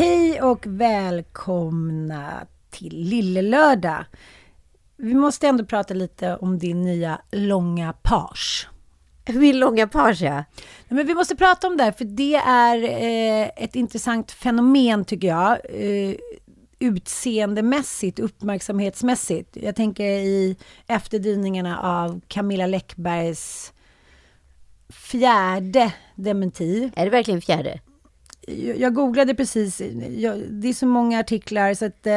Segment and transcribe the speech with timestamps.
[0.00, 4.04] Hej och välkomna till Lillelördag.
[4.96, 8.68] Vi måste ändå prata lite om din nya långa page.
[9.26, 10.44] Min långa page, ja.
[10.88, 15.58] Men vi måste prata om det, för det är eh, ett intressant fenomen tycker jag.
[15.70, 16.14] Eh,
[16.78, 19.56] utseendemässigt, uppmärksamhetsmässigt.
[19.56, 23.72] Jag tänker i efterdyningarna av Camilla Läckbergs
[24.88, 26.90] fjärde dementi.
[26.96, 27.80] Är det verkligen fjärde?
[28.76, 29.80] Jag googlade precis,
[30.16, 32.12] jag, det är så många artiklar så att, eh,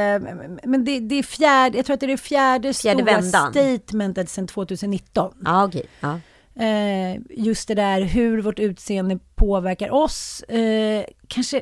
[0.64, 3.52] men det, det, är fjärde, jag tror att det är det fjärde, fjärde stora vändan.
[3.52, 5.34] statementet sedan 2019.
[5.46, 5.80] Ja, okej.
[5.80, 5.90] Okay.
[6.00, 6.20] Ja.
[6.56, 11.62] Eh, just det där hur vårt utseende påverkar oss, eh, kanske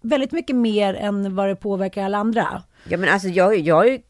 [0.00, 2.62] väldigt mycket mer än vad det påverkar alla andra.
[2.88, 4.02] Ja men alltså jag, jag,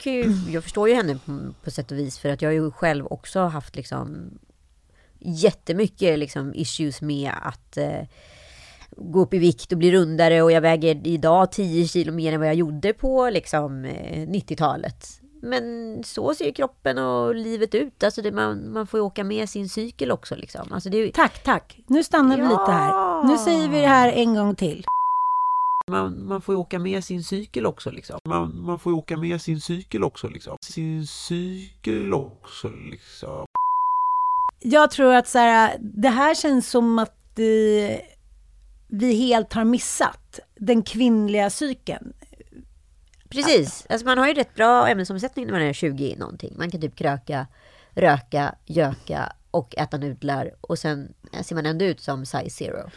[0.48, 3.06] jag förstår ju henne på, på sätt och vis för att jag har ju själv
[3.06, 4.38] också haft liksom
[5.18, 8.02] jättemycket liksom issues med att eh,
[9.00, 12.40] gå upp i vikt och bli rundare och jag väger idag 10 kilo mer än
[12.40, 15.20] vad jag gjorde på liksom 90-talet.
[15.22, 15.64] Eh, Men
[16.04, 18.04] så ser ju kroppen och livet ut.
[18.04, 20.34] Alltså det, man, man får ju åka med sin cykel också.
[20.34, 20.72] Liksom.
[20.72, 21.78] Alltså det, tack, tack.
[21.86, 23.24] Nu stannar vi lite här.
[23.28, 24.84] Nu säger vi det här en gång till.
[25.90, 27.90] Man, man får ju åka med sin cykel också.
[27.90, 28.18] Liksom.
[28.24, 30.28] Man, man får ju åka med sin cykel också.
[30.28, 30.56] Liksom.
[30.60, 32.68] Sin cykel också.
[32.68, 33.46] Liksom.
[34.60, 38.00] Jag tror att så här, det här känns som att eh,
[38.88, 42.12] vi helt har missat den kvinnliga cykeln.
[43.28, 46.54] Precis, alltså man har ju rätt bra ämnesomsättning när man är 20 någonting.
[46.58, 47.46] Man kan typ kröka,
[47.90, 52.90] röka, göka och äta nudlar och sen ser man ändå ut som size zero.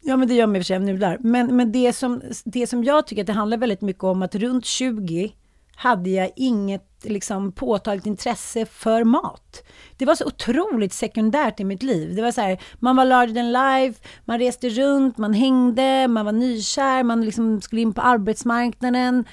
[0.00, 1.18] Ja, men det gör man i och för sig nudlar.
[1.20, 4.34] Men, men det, som, det som jag tycker att det handlar väldigt mycket om att
[4.34, 5.32] runt 20
[5.76, 9.62] hade jag inget liksom, påtagligt intresse för mat.
[9.96, 12.14] Det var så otroligt sekundärt i mitt liv.
[12.16, 16.24] Det var så här, man var larger than life, man reste runt, man hängde, man
[16.24, 19.24] var nykär, man liksom skulle in på arbetsmarknaden.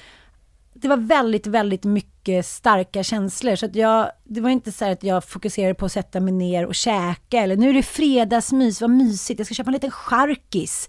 [0.74, 3.56] Det var väldigt, väldigt mycket starka känslor.
[3.56, 6.66] Så att jag, det var inte så att jag fokuserade på att sätta mig ner
[6.66, 7.38] och käka.
[7.38, 10.88] Eller nu är det fredagsmys, vad mysigt, jag ska köpa en liten charkis.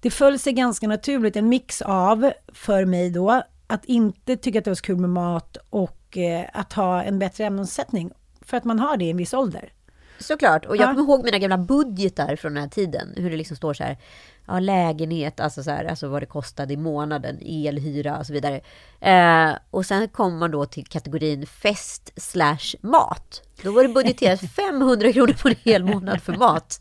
[0.00, 4.64] Det föll sig ganska naturligt, en mix av, för mig då, att inte tycka att
[4.64, 8.12] det var så kul med mat och eh, att ha en bättre ämnesomsättning.
[8.40, 9.72] För att man har det i en viss ålder.
[10.18, 13.14] Såklart, och jag kommer ihåg mina gamla budgetar från den här tiden.
[13.16, 13.98] Hur det liksom står så här,
[14.46, 18.60] ja, lägenhet, alltså, så här, alltså vad det kostade i månaden, elhyra och så vidare.
[19.00, 23.42] Eh, och sen kommer man då till kategorin fest slash mat.
[23.62, 26.80] Då var det budgeterat 500 kronor på en hel månad för mat.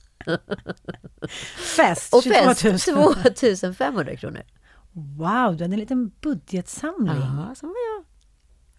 [1.75, 4.43] Fest, och fest 2500 kronor.
[4.93, 7.15] Wow, du hade en liten budgetsamling.
[7.15, 8.05] Ja, som jag.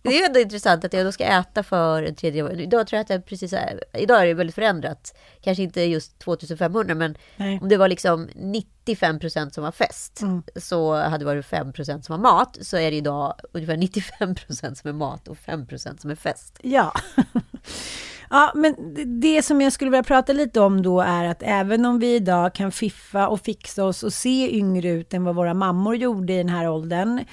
[0.02, 3.04] Det är ändå intressant att jag då ska äta för en tredje Idag tror jag
[3.04, 3.54] att jag precis
[3.92, 5.18] Idag är det väldigt förändrat.
[5.40, 7.58] Kanske inte just 2500 men Nej.
[7.62, 10.42] om det var liksom 95 procent som var fest mm.
[10.56, 12.58] så hade det varit 5 procent som var mat.
[12.62, 16.14] Så är det idag ungefär 95 procent som är mat och 5 procent som är
[16.14, 16.58] fest.
[16.62, 16.92] Ja.
[18.34, 18.74] Ja, men
[19.20, 22.54] det som jag skulle vilja prata lite om då är att även om vi idag
[22.54, 26.36] kan fiffa och fixa oss och se yngre ut än vad våra mammor gjorde i
[26.36, 27.24] den här åldern,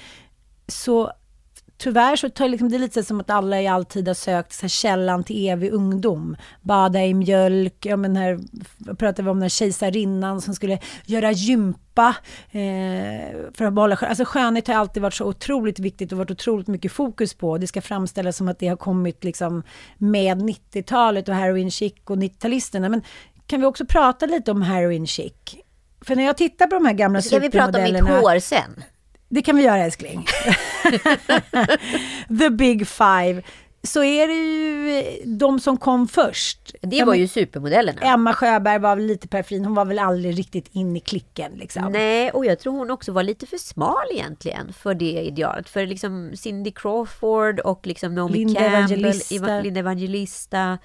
[0.68, 1.12] så
[1.80, 4.62] tyvärr så tar liksom, det lite som att alla i all tid har sökt så
[4.62, 6.36] här, källan till evig ungdom.
[6.62, 8.38] Bada i mjölk, ja men här
[8.98, 12.16] pratar vi om den här kejsarinnan som skulle göra gympa
[12.50, 16.66] eh, för att behålla Alltså skönhet har alltid varit så otroligt viktigt och varit otroligt
[16.66, 17.58] mycket fokus på.
[17.58, 19.62] Det ska framställas som att det har kommit liksom
[19.98, 22.88] med 90-talet och heroin chic och 90-talisterna.
[22.88, 23.02] Men
[23.46, 25.32] kan vi också prata lite om heroin chic?
[26.00, 27.68] För när jag tittar på de här gamla supermodellerna...
[27.68, 28.84] Ska vi prata om mitt hår sen?
[29.30, 30.26] Det kan vi göra älskling.
[32.38, 33.42] The big five.
[33.82, 36.74] Så är det ju de som kom först.
[36.80, 38.00] Det var ju supermodellerna.
[38.00, 39.64] Emma Sjöberg var väl lite perfin.
[39.64, 41.52] Hon var väl aldrig riktigt in i klicken.
[41.52, 41.92] Liksom.
[41.92, 45.68] Nej, och jag tror hon också var lite för smal egentligen för det idealet.
[45.68, 49.60] För liksom Cindy Crawford och liksom Naomi Linda Campbell, Evangelista.
[49.60, 50.78] Linda Evangelista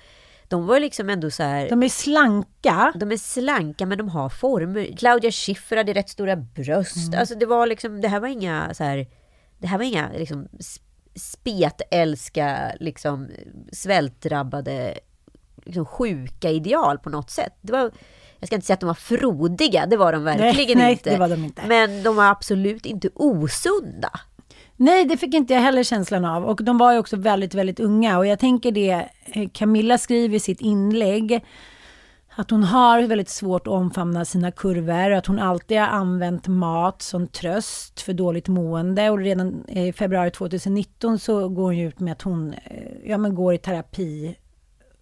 [0.48, 1.70] de var liksom ändå så här...
[1.70, 2.94] De är slanka.
[2.96, 4.98] De är slanka men de har former.
[4.98, 7.08] Claudia Schiffer hade rätt stora bröst.
[7.08, 7.20] Mm.
[7.20, 9.08] Alltså det var liksom, det här var inga så här...
[9.58, 10.48] Det här var inga liksom
[11.16, 13.30] spetälska, liksom
[13.72, 15.00] svältdrabbade,
[15.66, 17.54] liksom sjuka ideal på något sätt.
[17.62, 17.92] Det var,
[18.40, 21.10] jag ska inte säga att de var frodiga, det var de verkligen nej, inte.
[21.10, 21.62] Nej, det var de inte.
[21.68, 24.12] Men de var absolut inte osunda.
[24.78, 26.46] Nej, det fick inte jag heller känslan av.
[26.46, 28.18] Och de var ju också väldigt, väldigt unga.
[28.18, 31.46] Och jag tänker det, eh, Camilla skriver i sitt inlägg,
[32.36, 37.02] att hon har väldigt svårt att omfamna sina kurvor, att hon alltid har använt mat
[37.02, 42.00] som tröst för dåligt mående och redan eh, i februari 2019 så går hon ut
[42.00, 44.36] med att hon eh, ja, men går i terapi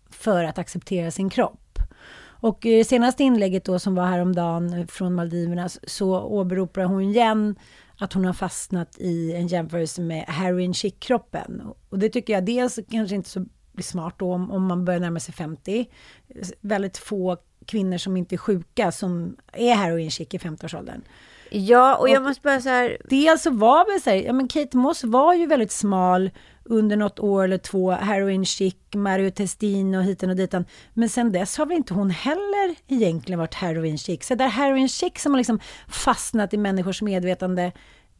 [0.10, 1.80] för att acceptera sin kropp.
[2.25, 7.56] Och i det senaste inlägget då som var häromdagen från Maldiverna så åberopar hon igen
[7.98, 11.62] att hon har fastnat i en jämförelse med heroin chic-kroppen.
[11.90, 13.45] Och det tycker jag dels kanske inte så
[13.81, 15.86] smart då om, om man börjar närma sig 50.
[16.62, 21.01] Väldigt få kvinnor som inte är sjuka som är heroin chic i 50-årsåldern.
[21.50, 22.98] Ja, och jag och måste bara så här...
[23.10, 26.31] Dels så var väl så här, ja men Kate Moss var ju väldigt smal
[26.65, 30.65] under något år eller två, heroin chic, Mario Testino hiten och ditan.
[30.94, 34.25] Men sen dess har väl inte hon heller egentligen varit heroin chic.
[34.25, 37.71] Så där heroin chic som har liksom fastnat i människors medvetande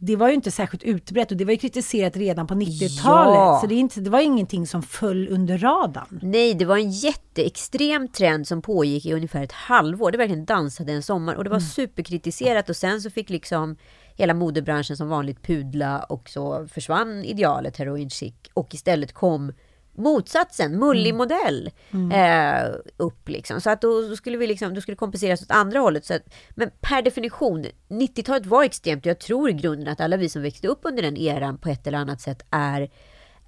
[0.06, 3.36] det var ju inte särskilt utbrett och det var ju kritiserat redan på 90-talet.
[3.36, 3.58] Ja.
[3.62, 6.20] Så det, inte, det var ingenting som föll under radarn.
[6.22, 10.12] Nej, det var en jätteextrem trend som pågick i ungefär ett halvår.
[10.12, 11.70] Det verkligen dansade en sommar och det var mm.
[11.70, 13.78] superkritiserat och sen så fick liksom
[14.16, 19.54] hela modebranschen som vanligt pudla och så försvann idealet heroin chic och istället kom
[19.94, 21.18] motsatsen, mullig mm.
[21.18, 22.12] modell, mm.
[22.12, 23.62] Eh, upp liksom.
[23.62, 26.06] Så att då, då, skulle vi liksom, då skulle kompenseras åt andra hållet.
[26.06, 29.06] Så att, men per definition, 90-talet var extremt.
[29.06, 31.88] Jag tror i grunden att alla vi som växte upp under den eran på ett
[31.88, 32.90] eller annat sätt är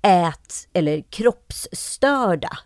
[0.01, 2.57] ät eller kroppsstörda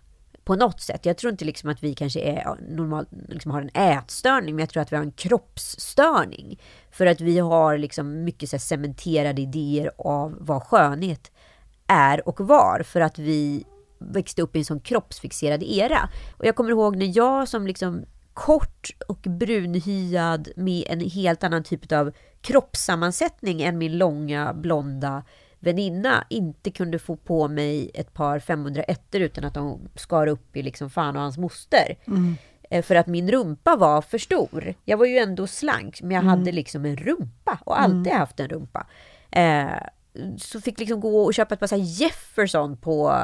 [0.49, 1.05] på något sätt.
[1.05, 4.69] Jag tror inte liksom att vi kanske är normalt, liksom har en ätstörning, men jag
[4.69, 6.59] tror att vi har en kroppsstörning.
[6.91, 11.31] För att vi har liksom mycket så cementerade idéer av vad skönhet
[11.89, 13.65] är och var för att vi
[13.99, 16.09] växte upp i en sån kroppsfixerad era.
[16.37, 21.63] Och jag kommer ihåg när jag som liksom kort och brunhyad med en helt annan
[21.63, 25.23] typ av kroppssammansättning än min långa blonda
[25.59, 30.61] väninna inte kunde få på mig ett par 501 utan att de skar upp i
[30.61, 31.97] liksom fan och hans moster.
[32.07, 32.37] Mm.
[32.69, 34.73] Eh, för att min rumpa var för stor.
[34.85, 36.39] Jag var ju ändå slank, men jag mm.
[36.39, 38.19] hade liksom en rumpa och alltid mm.
[38.19, 38.87] haft en rumpa.
[39.31, 39.69] Eh,
[40.37, 43.21] så fick liksom gå och köpa ett par så Jefferson på,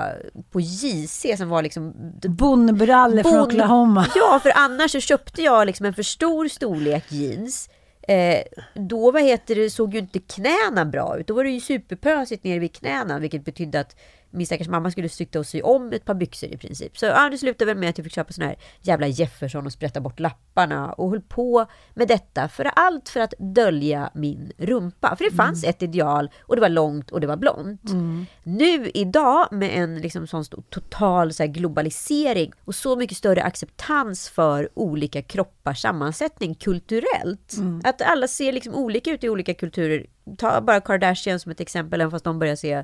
[0.51, 1.93] på JC som var liksom...
[2.27, 4.07] Bondbrallor från Oklahoma.
[4.15, 7.69] Ja, för annars så köpte jag liksom en för stor storlek jeans.
[8.07, 8.41] Eh,
[8.73, 11.27] då vad heter det, såg ju inte knäna bra ut.
[11.27, 13.95] Då var det ju superpösigt nere vid knäna, vilket betydde att
[14.29, 16.97] min stackars mamma skulle sitta och sy om ett par byxor i princip.
[16.97, 19.71] Så ja, det slutade väl med att jag fick köpa sån här jävla Jefferson och
[19.71, 25.15] sprätta bort lapparna och höll på med detta för allt för att dölja min rumpa.
[25.15, 25.69] För det fanns mm.
[25.69, 27.89] ett ideal och det var långt och det var blont.
[27.89, 28.25] Mm.
[28.43, 34.69] Nu idag med en liksom sån total så globalisering och så mycket större acceptans för
[34.73, 37.57] olika kroppars sammansättning kulturellt.
[37.57, 37.81] Mm.
[37.83, 40.05] Att alla ser liksom olika ut i olika kulturer.
[40.37, 42.83] Ta bara Kardashian som ett exempel, även fast de börjar se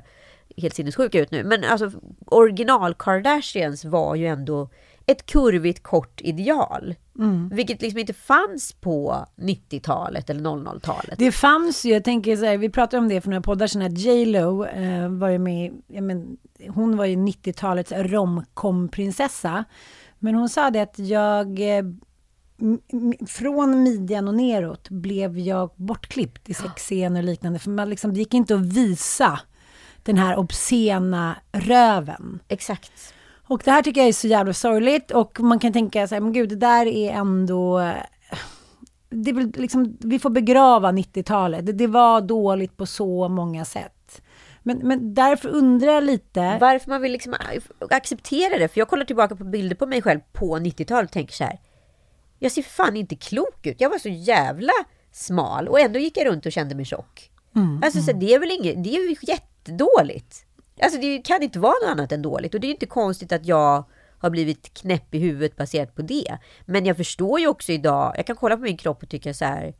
[0.56, 1.44] helt sinnessjuka ut nu.
[1.44, 1.90] Men alltså
[2.26, 4.68] original Kardashians var ju ändå
[5.06, 6.94] ett kurvigt kort ideal.
[7.18, 7.48] Mm.
[7.48, 11.18] Vilket liksom inte fanns på 90-talet eller 00-talet.
[11.18, 13.82] Det fanns ju, jag tänker så här, vi pratade om det för några poddar sedan,
[13.82, 16.36] att J Lo eh, var ju med, men,
[16.68, 19.64] hon var ju 90-talets romcom-prinsessa.
[20.18, 21.84] Men hon sa det att jag eh,
[23.26, 27.58] från midjan och neråt blev jag bortklippt i sexscener och liknande.
[27.58, 29.40] För man liksom, det gick inte att visa
[30.02, 32.40] den här obscena röven.
[32.48, 33.14] Exakt.
[33.52, 36.20] Och det här tycker jag är så jävla sorgligt och man kan tänka så här,
[36.20, 37.92] men gud, det där är ändå...
[39.10, 41.66] Det är väl liksom, vi får begrava 90-talet.
[41.66, 44.22] Det, det, var dåligt på så många sätt.
[44.62, 46.58] Men, men därför undrar jag lite...
[46.60, 47.34] Varför man vill liksom
[47.90, 48.68] acceptera det.
[48.68, 51.58] För jag kollar tillbaka på bilder på mig själv på 90-talet och tänker så här.
[52.38, 53.80] Jag ser fan inte klok ut.
[53.80, 54.72] Jag var så jävla
[55.12, 57.30] smal och ändå gick jag runt och kände mig tjock.
[57.54, 58.20] Mm, alltså, Så mm.
[58.20, 60.46] det är väl inget, det är ju jätte jättedåligt.
[60.82, 62.54] Alltså det kan inte vara något annat än dåligt.
[62.54, 63.84] Och det är inte konstigt att jag
[64.18, 66.38] har blivit knäpp i huvudet baserat på det.
[66.64, 69.44] Men jag förstår ju också idag, jag kan kolla på min kropp och tycka så
[69.44, 69.74] här,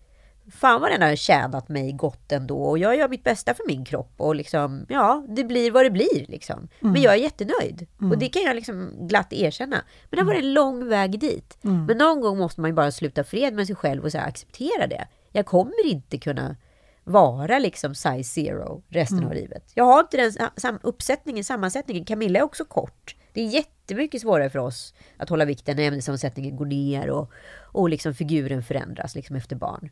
[0.51, 2.59] fan vad den har tjänat mig gott ändå.
[2.63, 4.13] Och jag gör mitt bästa för min kropp.
[4.17, 6.69] Och liksom, ja, det blir vad det blir liksom.
[6.81, 6.93] Mm.
[6.93, 7.87] Men jag är jättenöjd.
[8.01, 8.13] Mm.
[8.13, 9.77] Och det kan jag liksom glatt erkänna.
[10.11, 11.59] Men det har varit en lång väg dit.
[11.65, 11.85] Mm.
[11.87, 14.87] Men någon gång måste man ju bara sluta fred med sig själv och så acceptera
[14.87, 15.09] det.
[15.33, 16.57] Jag kommer inte kunna
[17.05, 19.29] vara liksom size zero resten mm.
[19.29, 19.73] av livet.
[19.75, 22.05] Jag har inte den sam uppsättningen, sammansättningen.
[22.05, 23.17] Camilla är också kort.
[23.33, 27.31] Det är jättemycket svårare för oss att hålla vikten när ämnessammansättningen går ner och,
[27.63, 29.91] och liksom figuren förändras liksom efter barn.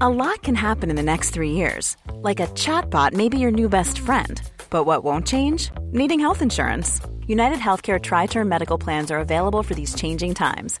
[0.00, 1.96] A lot can happen in the next three years.
[2.22, 4.40] Like a chatbot may be your new best friend.
[4.70, 5.72] But what won't change?
[5.92, 7.00] Needing health insurance.
[7.26, 10.80] United Healthcare Tri-Term Medical Plans are available for these changing times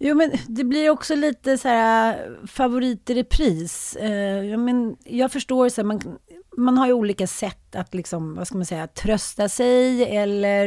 [0.00, 3.96] Jo, men det blir också lite så här favorit i repris.
[3.96, 6.18] Eh, men jag förstår, så här, man,
[6.56, 10.66] man har ju olika sätt att liksom, vad ska man säga, trösta sig eller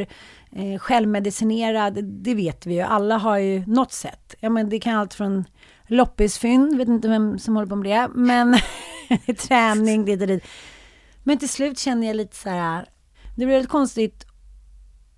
[0.52, 1.92] eh, självmedicinera.
[1.92, 2.82] Det, det vet vi ju.
[2.82, 4.36] Alla har ju något sätt.
[4.40, 5.46] Ja, men det kan allt från
[5.88, 8.58] loppisfynd, vet inte vem som håller på med det, men
[9.38, 10.44] träning, dit och dit.
[11.24, 12.86] Men till slut känner jag lite så här,
[13.38, 14.26] det blir väldigt konstigt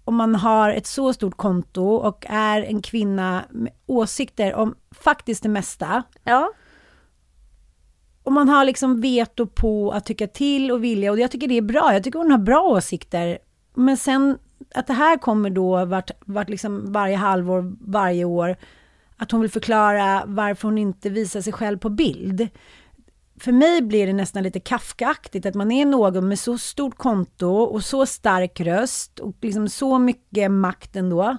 [0.05, 5.43] om man har ett så stort konto och är en kvinna med åsikter om faktiskt
[5.43, 6.03] det mesta.
[6.23, 6.51] Ja.
[8.23, 11.57] Och man har liksom veto på att tycka till och vilja och jag tycker det
[11.57, 11.93] är bra.
[11.93, 13.37] Jag tycker hon har bra åsikter.
[13.73, 14.37] Men sen
[14.75, 18.55] att det här kommer då vart, vart liksom varje halvår, varje år.
[19.17, 22.47] Att hon vill förklara varför hon inte visar sig själv på bild.
[23.39, 27.47] För mig blir det nästan lite Kafkaaktigt att man är någon med så stort konto
[27.47, 31.37] och så stark röst och liksom så mycket makt ändå.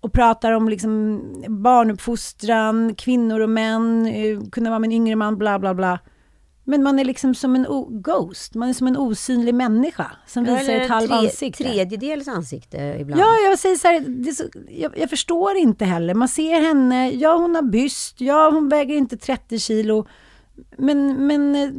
[0.00, 5.38] Och pratar om liksom barnuppfostran, kvinnor och män, eh, kunna vara med en yngre man,
[5.38, 5.98] bla bla bla.
[6.64, 7.66] Men man är liksom som en
[8.02, 11.64] ghost, man är som en osynlig människa som visar Eller ett halvt tre, ansikte.
[11.64, 13.22] tredjedels ansikte ibland.
[13.22, 16.14] Ja, jag säger så här, så, jag, jag förstår inte heller.
[16.14, 20.06] Man ser henne, ja hon har byst, ja hon väger inte 30 kilo.
[20.78, 21.70] Men, men eh,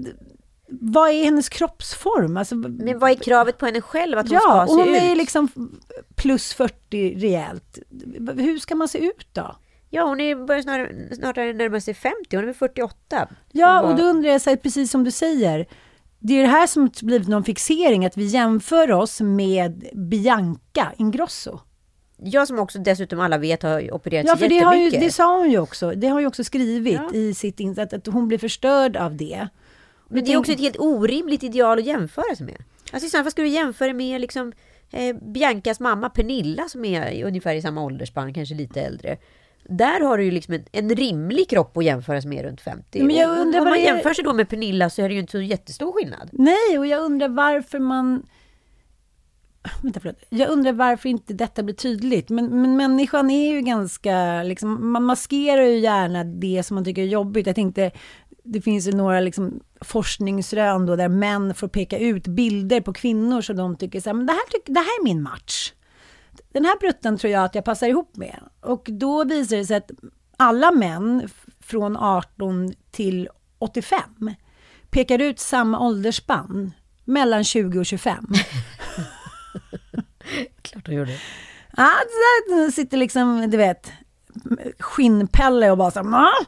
[0.69, 2.37] vad är hennes kroppsform?
[2.37, 5.01] Alltså, Men vad är kravet på henne själv att hon ja, ska se hon ut?
[5.01, 5.49] är liksom
[6.15, 7.79] plus 40 rejält.
[8.35, 9.55] Hur ska man se ut då?
[9.89, 13.27] Ja, hon är börjar snarare, snarare närma sig 50, hon är väl 48.
[13.51, 15.65] Ja, och då undrar jag, så här, precis som du säger,
[16.19, 21.59] det är det här som blivit någon fixering, att vi jämför oss med Bianca Ingrosso.
[22.23, 25.07] Jag som också dessutom alla vet har opererat Ja, för det, har ju, jättemycket.
[25.09, 25.91] det sa hon ju också.
[25.91, 27.17] Det har hon ju också skrivit Ja.
[27.17, 29.47] i sitt in- att, hon blir förstörd av det.
[30.07, 32.57] Men det är också ett helt orimligt ideal att jämföra sig med.
[32.91, 34.53] Alltså i så fall ska du jämföra med liksom,
[34.91, 39.17] eh, Biancas mamma Pernilla som är ungefär i samma åldersspann, kanske lite äldre.
[39.69, 43.03] Där har du ju liksom en, en rimlig kropp att jämföra sig med runt 50.
[43.03, 45.07] Men jag Och- undrar om vad man är- jämför sig då med Pernilla så är
[45.09, 46.29] det ju inte så jättestor skillnad.
[46.31, 48.23] Nej, och jag undrar varför man...
[49.81, 50.23] Vänta, förlåt.
[50.29, 52.29] Jag undrar varför inte detta blir tydligt.
[52.29, 54.43] Men, men människan är ju ganska...
[54.43, 57.47] Liksom, man maskerar ju gärna det som man tycker är jobbigt.
[57.47, 57.91] Jag tänkte,
[58.43, 63.41] det finns ju några liksom, forskningsrön då, där män får peka ut bilder på kvinnor
[63.41, 65.73] som de tycker så här, men det här, tyck, det här är min match.
[66.51, 68.39] Den här bruttan tror jag att jag passar ihop med.
[68.61, 69.91] Och då visar det sig att
[70.37, 74.01] alla män från 18 till 85
[74.89, 76.71] pekar ut samma åldersspann,
[77.05, 78.25] mellan 20 och 25.
[80.71, 81.11] Klart hon gjorde.
[81.77, 81.89] Ja,
[82.49, 83.91] där sitter liksom, du vet,
[84.79, 86.45] skinnpelle och bara så här, "Ah,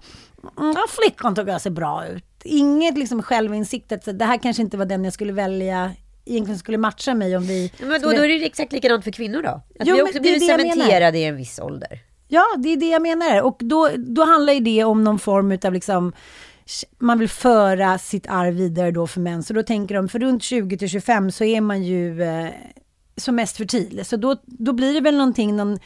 [0.58, 2.24] den där flickan tycker jag ser bra ut.
[2.44, 5.92] Inget liksom självinsikt att det här kanske inte var den jag skulle välja,
[6.26, 7.72] egentligen skulle matcha mig om vi...
[7.80, 9.50] Ja, Men då, skulle- då är det exakt likadant för kvinnor då?
[9.50, 12.00] Att Jo, vi också blivit cementerade i en viss ålder.
[12.28, 13.42] Ja, det är det jag menar.
[13.42, 16.14] Och då, då handlar ju det om någon form av liksom,
[17.00, 19.44] man vill föra sitt arv vidare då för män.
[19.44, 22.48] Så då tänker de, för runt 20 till 25 så är man ju eh,
[23.22, 24.06] som mest fertil.
[24.06, 25.80] Så då, då blir det väl någonting, någon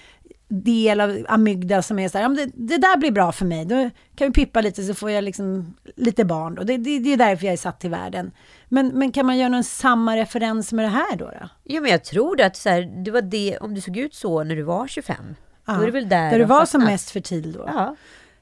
[0.47, 3.65] del av amygdala som är så här, ja, det, det där blir bra för mig.
[3.65, 6.55] Då kan vi pippa lite så får jag liksom lite barn.
[6.55, 6.63] Då.
[6.63, 8.31] Det, det, det är därför jag är satt till världen.
[8.69, 11.25] Men, men kan man göra någon samma referens med det här då?
[11.25, 11.49] då?
[11.63, 14.43] Ja, men jag tror att så här, det var det, om du såg ut så
[14.43, 15.15] när du var 25,
[15.65, 16.87] då är det väl där Där du var som fastnat.
[16.93, 17.63] mest fertil då?
[17.67, 17.95] Ja.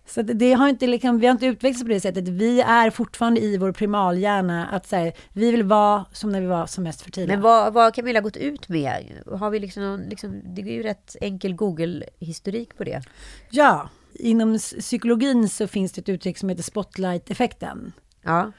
[0.06, 2.28] Så det har inte, liksom, vi har inte utvecklats på det sättet.
[2.28, 6.48] Vi är fortfarande i vår primalhjärna att så här, vi vill vara som när vi
[6.48, 7.34] var som mest fertila.
[7.34, 9.22] Men vad, vad har Camilla gått ut med?
[9.40, 13.02] Har vi liksom, någon, liksom, det är ju rätt enkel Google-historik på det.
[13.50, 17.94] Ja, inom psykologin så finns det ett uttryck som heter spotlight-effekten.
[18.22, 18.52] Ja.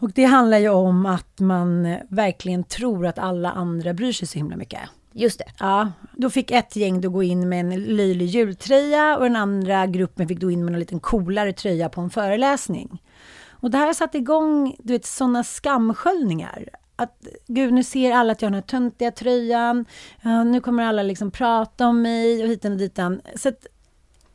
[0.00, 4.28] Och det handlar ju om att man eh, verkligen tror att alla andra bryr sig
[4.28, 4.80] så himla mycket.
[5.18, 5.44] Just det.
[5.58, 9.86] Ja, då fick ett gäng då gå in med en löjlig jultröja och den andra
[9.86, 13.02] gruppen fick då in med en liten coolare tröja på en föreläsning.
[13.50, 16.68] Och det här satte igång, du vet, sådana skamsköljningar.
[16.96, 19.84] Att gud, nu ser alla att jag har den här töntiga tröjan.
[20.22, 23.20] Ja, nu kommer alla liksom prata om mig och hitan och ditan.
[23.36, 23.66] Så att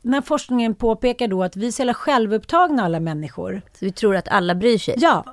[0.02, 3.62] när forskningen påpekar då att vi är så jävla självupptagna alla människor.
[3.72, 4.94] Så vi tror att alla bryr sig.
[4.98, 5.24] Ja,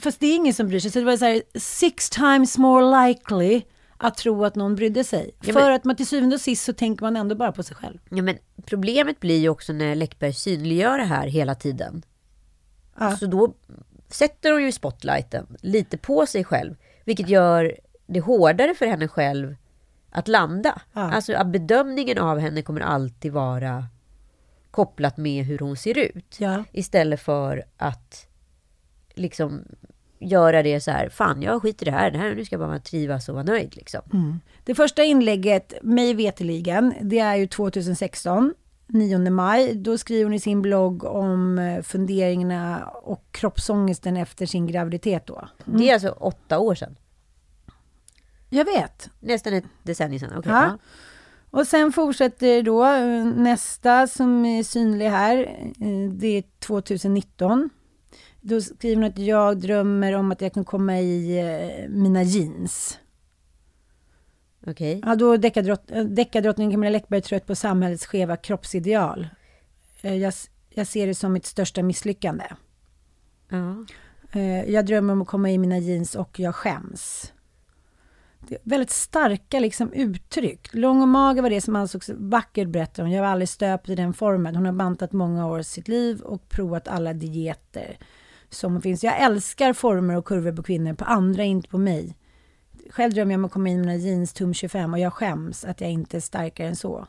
[0.00, 0.90] fast det är ingen som bryr sig.
[0.90, 3.62] Så det var så här, six times more likely
[4.06, 5.30] att tro att någon brydde sig.
[5.42, 7.62] Ja, För men- att man till syvende och sist så tänker man ändå bara på
[7.62, 7.98] sig själv.
[8.10, 12.02] Ja, men problemet blir ju också när Läckberg synliggör det här hela tiden.
[12.98, 13.16] Ja.
[13.16, 13.54] Så då
[14.08, 16.76] sätter hon ju spotlighten lite på sig själv.
[17.04, 19.56] Vilket gör det hårdare för henne själv
[20.10, 20.82] att landa.
[20.92, 21.00] Ja.
[21.12, 23.84] Alltså att bedömningen av henne kommer alltid vara
[24.70, 26.36] kopplat med hur hon ser ut.
[26.40, 26.64] Ja.
[26.72, 28.26] Istället för att
[29.14, 29.64] liksom
[30.24, 32.68] göra det så här, fan jag skiter i det här, det här nu ska jag
[32.68, 34.40] bara trivas och vara nöjd liksom.
[34.64, 38.54] Det första inlägget, mig veteligen, det är ju 2016,
[38.86, 39.74] 9 maj.
[39.74, 45.48] Då skriver hon i sin blogg om eh, funderingarna och kroppsångesten efter sin graviditet då.
[45.64, 46.96] Det är alltså åtta år sedan.
[48.50, 49.10] Jag vet.
[49.20, 50.42] Nästan ett decennium sedan.
[50.44, 50.50] Ja.
[50.50, 50.78] ja.
[51.50, 55.36] Och sen fortsätter det då eh, nästa som är synlig här.
[55.80, 57.70] eh, Det är 2019.
[58.46, 62.98] Då skriver hon att jag drömmer om att jag kan komma i eh, mina jeans.
[64.66, 65.00] Okej.
[65.04, 69.28] Ja, då är deckardrott- eh, deckardrottningen Camilla Läckberg trött på samhällets skeva kroppsideal.
[70.02, 72.44] Eh, Jag, s- jag ser det som mitt största misslyckande.
[73.48, 73.84] Ja.
[74.32, 77.32] Eh, Jag drömmer om att komma i mina jeans och jag skäms.
[78.48, 80.74] Det är väldigt starka liksom, uttryck.
[80.74, 83.12] Lång och mager var det som ansågs vackert, berättar hon.
[83.12, 84.56] Jag var aldrig stöpt i den formen.
[84.56, 87.98] Hon har bantat många år i sitt liv och provat alla dieter
[88.54, 89.04] som finns.
[89.04, 92.16] Jag älskar former och kurvor på kvinnor, på andra, inte på mig.
[92.90, 95.80] Själv drömmer jag om att komma in mina jeans tum 25 och jag skäms att
[95.80, 97.06] jag inte är starkare än så.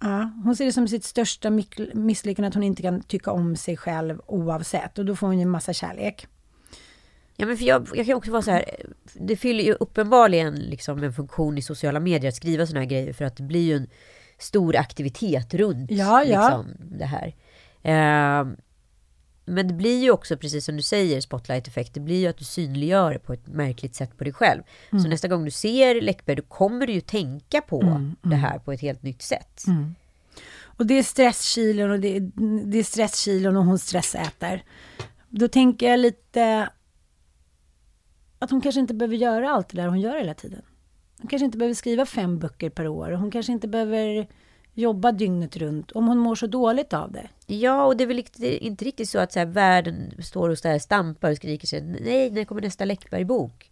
[0.00, 1.50] Ja, hon ser det som sitt största
[1.94, 4.98] misslyckande att hon inte kan tycka om sig själv oavsett.
[4.98, 6.26] Och då får hon ju en massa kärlek.
[7.36, 8.64] Ja, men för jag, jag kan också vara så här,
[9.14, 13.12] det fyller ju uppenbarligen liksom en funktion i sociala medier att skriva såna här grejer
[13.12, 13.88] för att det blir ju en
[14.38, 16.42] stor aktivitet runt Ja, ja.
[16.42, 17.34] Liksom, det här.
[17.82, 18.46] Eh,
[19.46, 22.44] men det blir ju också, precis som du säger, spotlight-effekt, det blir ju att du
[22.44, 24.62] synliggör det på ett märkligt sätt på dig själv.
[24.90, 25.02] Mm.
[25.02, 28.72] Så nästa gång du ser Läckberg, då kommer du ju tänka på det här på
[28.72, 29.66] ett helt nytt sätt.
[29.66, 29.94] Mm.
[30.62, 32.20] Och det är stresskilon och det är,
[32.64, 34.64] det är stresskilon och hon stressäter.
[35.28, 36.68] Då tänker jag lite
[38.38, 40.62] att hon kanske inte behöver göra allt det där hon gör hela tiden.
[41.18, 43.10] Hon kanske inte behöver skriva fem böcker per år.
[43.10, 44.28] Hon kanske inte behöver
[44.76, 47.28] jobba dygnet runt om hon mår så dåligt av det.
[47.46, 48.24] Ja, och det är väl
[48.60, 51.80] inte, riktigt så att så här, världen står och så här stampar och skriker sig
[51.82, 53.70] nej, när kommer nästa Läckberg-bok?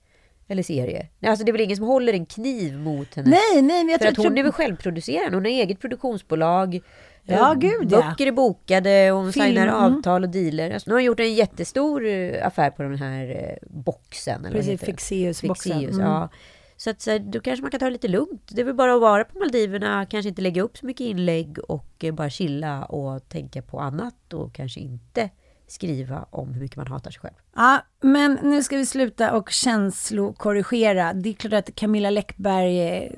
[0.48, 1.08] Eller serie?
[1.18, 3.30] Nej, Alltså det är väl ingen som håller en kniv mot henne?
[3.30, 4.24] Nej, nej, men jag För att tror...
[4.24, 6.80] hon är väl självproducerande, hon har eget produktionsbolag.
[7.22, 8.02] Ja, Eh, gud, ja.
[8.02, 9.74] Böcker är bokade, och hon Film, signar mm.
[9.74, 10.70] avtal och dealer.
[10.70, 14.44] Alltså, nu har hon gjort en jättestor eh, affär på den här eh, boxen.
[14.44, 14.80] Eller Precis?
[14.80, 15.72] Fixeus-boxen.
[15.72, 16.06] Fixeus, Mm.
[16.06, 16.28] ja.
[16.76, 18.42] Så att så här, då kanske man kan ta det lite lugnt.
[18.46, 21.58] Det är väl bara att vara på Maldiverna, kanske inte lägga upp så mycket inlägg
[21.68, 25.30] och eh, bara chilla och tänka på annat och kanske inte
[25.66, 27.34] skriva om hur mycket man hatar sig själv.
[27.54, 31.12] Ja, men nu ska vi sluta och känslokorrigera.
[31.12, 33.12] Det är klart att Camilla Läckberg eh,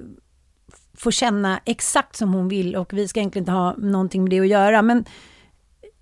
[0.94, 4.40] får känna exakt som hon vill och vi ska egentligen inte ha någonting med det
[4.40, 4.82] att göra.
[4.82, 5.04] Men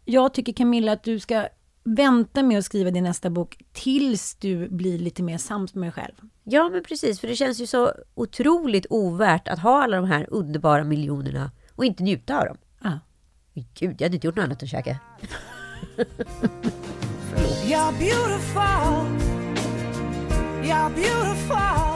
[0.04, 1.48] jag tycker Camilla att du ska
[1.84, 5.92] vänta med att skriva din nästa bok tills du blir lite mer sams med dig
[5.92, 6.14] själv.
[6.44, 10.26] Ja, men precis, för det känns ju så otroligt ovärt att ha alla de här
[10.30, 12.56] underbara miljonerna och inte njuta av dem.
[12.82, 12.98] Ja.
[13.54, 14.98] Gud, jag hade inte gjort något annat än käka.
[17.64, 18.62] You're beautiful.
[20.62, 21.94] You're beautiful.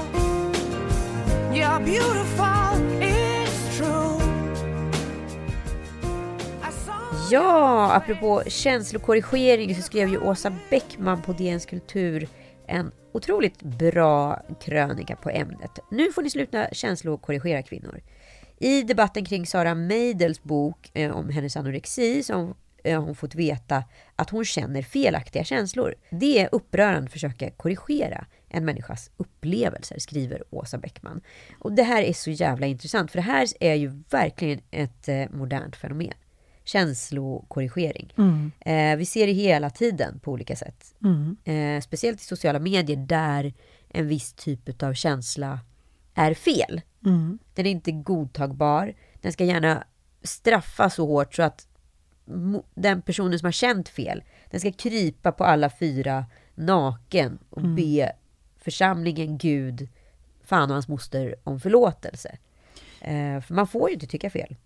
[1.52, 3.02] You're beautiful.
[3.02, 4.27] It's true.
[7.30, 12.28] Ja, apropå känslokorrigering så skrev ju Åsa Bäckman på DNs Kultur
[12.66, 15.78] en otroligt bra krönika på ämnet.
[15.90, 18.00] Nu får ni sluta känslokorrigera kvinnor.
[18.58, 23.14] I debatten kring Sara Meidels bok eh, om hennes anorexi så har hon, eh, hon
[23.14, 23.84] fått veta
[24.16, 25.94] att hon känner felaktiga känslor.
[26.10, 31.20] Det är upprörande att försöka korrigera en människas upplevelser, skriver Åsa Bäckman.
[31.58, 35.24] Och det här är så jävla intressant, för det här är ju verkligen ett eh,
[35.30, 36.14] modernt fenomen
[36.68, 38.12] känslokorrigering.
[38.60, 40.94] Eh, vi ser det hela tiden på olika sätt.
[41.44, 43.54] Eh, speciellt i sociala medier där
[43.88, 45.60] en viss typ av känsla
[46.14, 46.80] är fel.
[47.54, 48.94] Den är inte godtagbar.
[49.22, 49.84] Den ska gärna
[50.22, 51.66] straffas så hårt så att
[52.74, 58.12] den personen som har känt fel, den ska krypa på alla fyra naken och be
[58.58, 59.88] församlingen, Gud,
[60.44, 62.38] fan och hans moster om förlåtelse.
[63.00, 64.56] Eh, för man får ju inte tycka fel.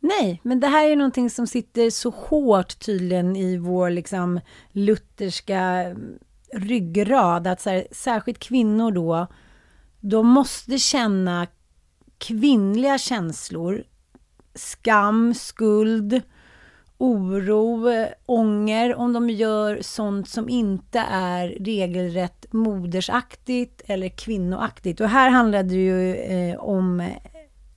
[0.00, 4.40] Nej, men det här är någonting som sitter så hårt tydligen i vår liksom
[4.72, 6.18] lutherska mm,
[6.52, 9.26] ryggrad, att så här, särskilt kvinnor då,
[10.00, 11.46] de måste känna
[12.18, 13.84] kvinnliga känslor,
[14.54, 16.22] skam, skuld,
[16.98, 17.88] oro,
[18.26, 25.00] ånger om de gör sånt som inte är regelrätt modersaktigt eller kvinnoaktigt.
[25.00, 27.00] Och här handlade det ju eh, om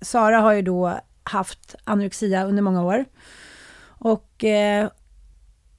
[0.06, 3.06] Sara har ju då haft anorexia under många år.
[3.88, 4.90] Och eh,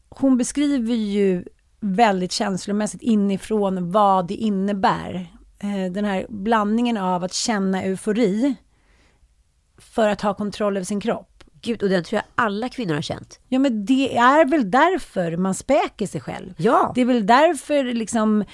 [0.08, 1.44] hon beskriver ju
[1.80, 5.32] väldigt känslomässigt inifrån vad det innebär.
[5.58, 8.54] Eh, den här blandningen av att känna eufori
[9.78, 11.44] för att ha kontroll över sin kropp.
[11.62, 13.40] Gud, och den tror jag alla kvinnor har känt.
[13.48, 16.54] Ja, men det är väl därför man späker sig själv.
[16.56, 16.92] Ja.
[16.94, 18.44] Det är väl därför liksom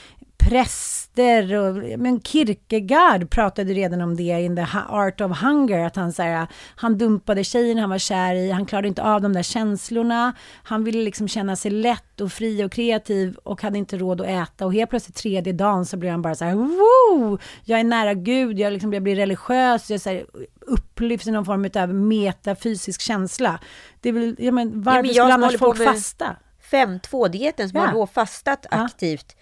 [0.49, 6.13] präster och men Kierkegaard pratade redan om det in The Art of Hunger, att han,
[6.13, 9.43] så här, han dumpade tjejen han var kär i, han klarade inte av de där
[9.43, 14.21] känslorna, han ville liksom känna sig lätt och fri och kreativ och hade inte råd
[14.21, 17.39] att äta och helt plötsligt tredje dagen så blev han bara så här, Woo!
[17.65, 20.25] jag är nära Gud, jag, liksom, jag blir religiös, jag så här,
[20.61, 23.61] upplyft i någon form av metafysisk känsla.
[24.01, 26.37] Det är väl, ja, men varför men jag skulle annars folk med- fasta?
[26.71, 27.87] 5-2-dieten som Ja.
[27.87, 28.85] har då fastat Ja.
[28.85, 29.37] aktivt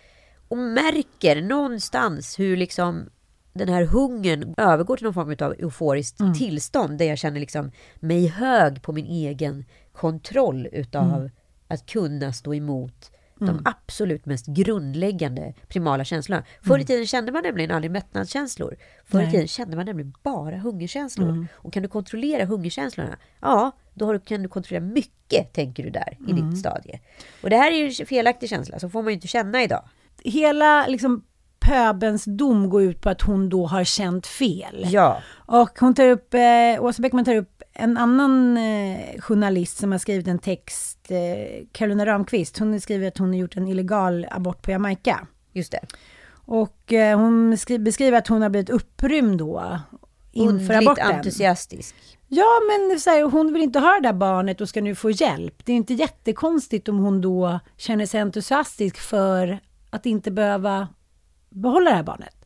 [0.51, 3.09] och märker någonstans hur liksom
[3.53, 6.35] den här hungern övergår till någon form av euforiskt Mm.
[6.35, 11.31] tillstånd där jag känner liksom mig hög på min egen kontroll utav Mm.
[11.69, 16.45] att kunna stå emot de absolut mest grundläggande primala känslorna.
[16.63, 18.77] Förr i tiden kände man nämligen aldrig mättnadskänslor.
[19.05, 19.25] Förr i Mm.
[19.25, 19.33] Nej.
[19.33, 21.29] tiden kände man nämligen bara hungerkänslor.
[21.29, 21.47] Mm.
[21.53, 25.91] Och kan du kontrollera hungerkänslorna, ja, då har du, kan du kontrollera mycket, tänker du
[25.91, 26.51] där i Mm.
[26.51, 27.01] ditt stadie.
[27.43, 29.85] Och det här är ju en felaktig känsla, så får man ju inte känna idag.
[30.25, 31.25] Hela liksom
[31.61, 34.87] pöbens dom går ut på att hon då har känt fel.
[34.91, 39.93] Ja, Och hon tar upp, eh, Åsa Bäckman tar upp en annan eh, journalist som
[39.93, 42.59] har skrivit en text, eh, Carolina Ramqvist.
[42.59, 45.27] Hon skriver att hon har gjort en illegal abort på Jamaica.
[45.53, 45.81] just det.
[46.47, 49.79] Och eh, hon skri- beskriver att hon har blivit upprymd då
[50.33, 51.11] inför Undligt aborten.
[51.17, 51.95] entusiastisk.
[52.29, 55.11] Ja, men så här, hon vill inte ha det där barnet och ska nu få
[55.11, 55.55] hjälp.
[55.65, 59.59] Det är inte jättekonstigt om hon då känner sig entusiastisk för
[59.91, 60.89] att inte behöva
[61.51, 62.37] behålla det här barnet.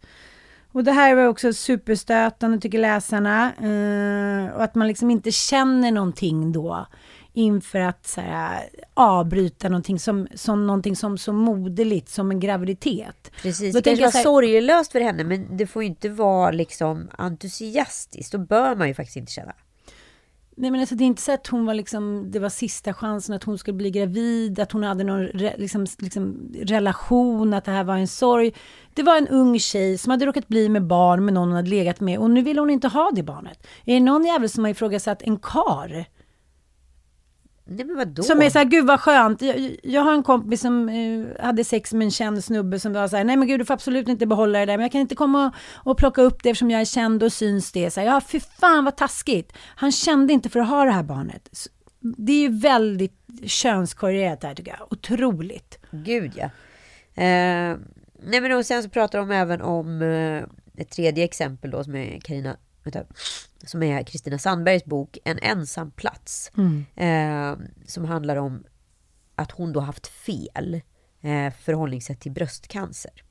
[0.73, 3.53] Och det här var också superstötande tycker läsarna.
[3.55, 6.87] Eh, och att man liksom inte känner någonting då
[7.33, 13.31] inför att så här, avbryta någonting som, som, någonting som så moderligt som en graviditet.
[13.43, 16.09] Precis, Då det kanske jag var här- sorglöst för henne, men det får ju inte
[16.09, 18.33] vara liksom entusiastiskt.
[18.33, 19.53] Då bör man ju faktiskt inte känna.
[20.57, 23.35] Nej men alltså det är inte så att hon var liksom, det var sista chansen
[23.35, 27.71] att hon skulle bli gravid, att hon hade någon re, liksom, liksom, relation, att det
[27.71, 28.55] här var en sorg.
[28.95, 31.71] Det var en ung tjej som hade råkat bli med barn med någon hon hade
[31.71, 33.67] legat med och nu vill hon inte ha det barnet.
[33.85, 36.07] Är det någon jävel som har ifrågasatt en kar?
[37.66, 38.22] Nej men vadå?
[38.22, 39.42] Som är så här, gud vad skönt.
[39.42, 43.09] Jag, jag har en kompis som eh, hade sex med en känd snubbe som var
[43.09, 45.00] så här, nej men gud du får absolut inte behålla det där, men jag kan
[45.00, 47.90] inte komma och, och plocka upp det eftersom jag är känd och syns det.
[47.90, 49.53] Så här, ja, fy fan vad taskigt.
[49.77, 51.48] Han kände inte för att ha det här barnet.
[51.53, 54.92] Så Det är ju väldigt könskorrigerat här tycker jag.
[54.92, 55.79] Otroligt.
[55.90, 56.44] Gud ja.
[57.22, 57.77] Eh,
[58.22, 60.42] nej men och sen så pratar de även om eh,
[60.77, 63.05] ett tredje exempel då som är Carina, vänta,
[63.66, 66.51] som är Kristina Sandbergs bok En ensam plats.
[66.94, 68.64] Eh, som handlar om
[69.35, 70.81] att hon då haft fel
[71.20, 73.25] eh, förhållningssätt till bröstcancer.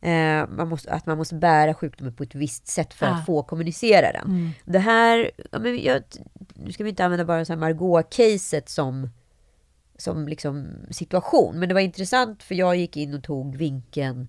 [0.00, 3.10] Eh, man måste, att man måste bära sjukdomen på ett visst sätt för Ah.
[3.10, 4.50] att få kommunicera den.
[4.64, 6.02] Det här, ja, men jag,
[6.54, 9.10] nu ska vi inte använda bara Margot-caset som
[9.96, 11.58] som liksom situation.
[11.58, 14.28] Men det var intressant för jag gick in och tog vinkeln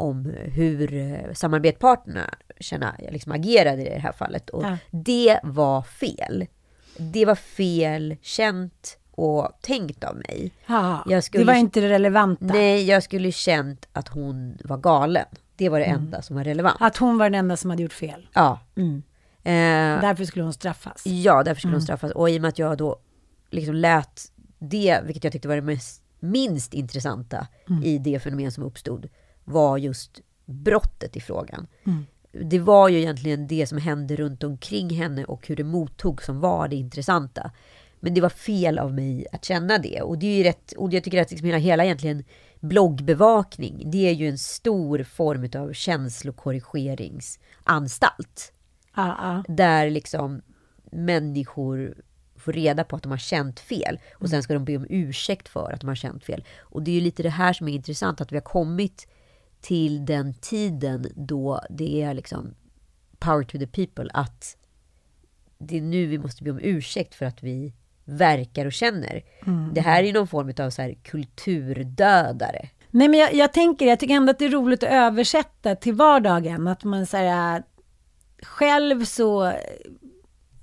[0.00, 2.34] om hur eh, samarbetspartnerna
[3.10, 4.50] liksom agerade i det här fallet.
[4.50, 4.76] Och Ja.
[4.90, 6.46] det var fel.
[6.96, 10.52] Det var fel känt och tänkt av mig.
[10.66, 12.44] Ja, Jag skulle- det var inte det relevanta.
[12.44, 15.26] Nej, jag skulle känt att hon var galen.
[15.56, 16.02] Det var det Mm.
[16.04, 16.76] enda som var relevant.
[16.80, 18.28] Att hon var den enda som hade gjort fel.
[18.34, 18.60] Ja.
[18.76, 19.02] Mm.
[19.42, 21.02] Eh, Därför skulle hon straffas.
[21.06, 21.78] Ja, därför skulle Mm.
[21.80, 22.10] hon straffas.
[22.12, 22.96] Och i och med att jag då
[23.50, 27.82] liksom lät det, vilket jag tyckte var det mest, minst intressanta Mm.
[27.82, 29.08] i det fenomen som uppstod,
[29.50, 31.66] var just brottet i frågan.
[31.86, 32.06] Mm.
[32.32, 36.40] Det var ju egentligen det som hände runt omkring henne och hur det mottog som
[36.40, 37.50] var det intressanta.
[38.00, 40.02] Men det var fel av mig att känna det.
[40.02, 42.24] Och det är ju rätt, och jag tycker att liksom hela, hela egentligen
[42.60, 48.52] bloggbevakning, det är ju en stor form av känslokorrigeringsanstalt
[48.96, 49.44] Ja, ja.
[49.54, 50.42] där liksom
[50.92, 51.94] människor
[52.36, 55.48] får reda på att de har känt fel och sen ska de be om ursäkt
[55.48, 56.44] för att de har känt fel.
[56.58, 59.06] Och det är ju lite det här som är intressant, att vi har kommit
[59.60, 62.54] till den tiden då det är liksom
[63.18, 64.56] power to the people, att
[65.58, 67.72] det är nu vi måste be om ursäkt för att vi
[68.04, 69.22] verkar och känner.
[69.72, 72.68] Det här är någon form av så här kulturdödare.
[72.90, 75.94] Nej, men jag, jag tänker, jag tycker ändå att det är roligt att översätta till
[75.94, 76.68] vardagen.
[76.68, 77.62] Att man säger
[78.42, 79.52] själv så...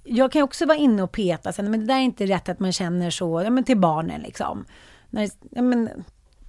[0.03, 2.59] Jag kan också vara inne och peta sen, men det där är inte rätt att
[2.59, 4.65] man känner så, ja men till barnen liksom.
[5.09, 5.89] När, ja, men,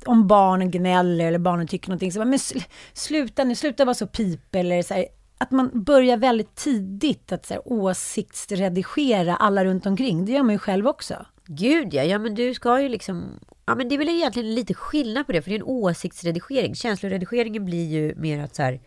[0.08, 2.58] om barnen gnäller eller barnen tycker någonting så bara, men sl,
[2.92, 5.06] sluta nu, sluta vara så pip eller så här,
[5.38, 10.24] att man börjar väldigt tidigt att så här, åsiktsredigera alla runt omkring.
[10.24, 11.26] Det gör man ju själv också.
[11.46, 13.40] Gud ja, ja men du ska ju liksom...
[13.66, 16.74] Ja men det är väl egentligen lite skillnad på det, för det är en åsiktsredigering.
[16.74, 18.80] Känsloredigeringen blir ju mer att så här,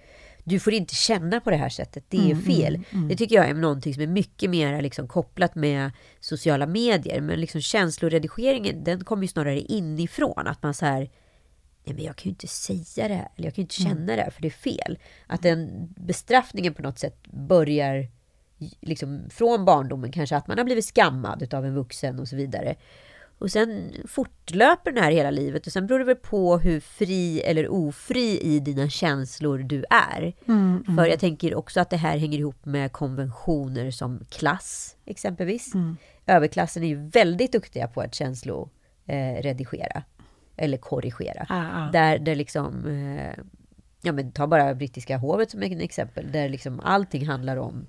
[0.52, 2.84] du får inte känna på det här sättet, det är fel.
[3.10, 7.22] Det tycker jag är någonting som är mycket mer liksom kopplat med sociala medier.
[7.22, 10.48] Men liksom känsloredigeringen, den kommer ju snarare inifrån.
[10.48, 11.00] Att man så här,
[11.84, 14.16] nej men jag kan ju inte säga det här, eller jag kan ju inte känna
[14.16, 15.00] det här, för det är fel.
[15.28, 18.08] Att den bestraffningen på något sätt börjar
[18.82, 22.76] liksom från barndomen kanske, att man har blivit skammad av en vuxen och så vidare.
[23.42, 27.42] Och sen fortlöper den här hela livet och sen beror det väl på hur fri
[27.42, 30.34] eller ofri i dina känslor du är.
[30.96, 35.74] För jag tänker också att det här hänger ihop med konventioner som klass exempelvis.
[36.26, 39.38] Överklassen är ju väldigt duktiga på att känsloredigera.
[39.38, 40.04] Eh, redigera.
[40.58, 41.46] eller korrigera.
[41.50, 41.92] Ah, ah.
[41.92, 43.44] Där det liksom, eh,
[44.02, 47.88] ja men ta bara brittiska hovet som ett exempel, där liksom allting handlar om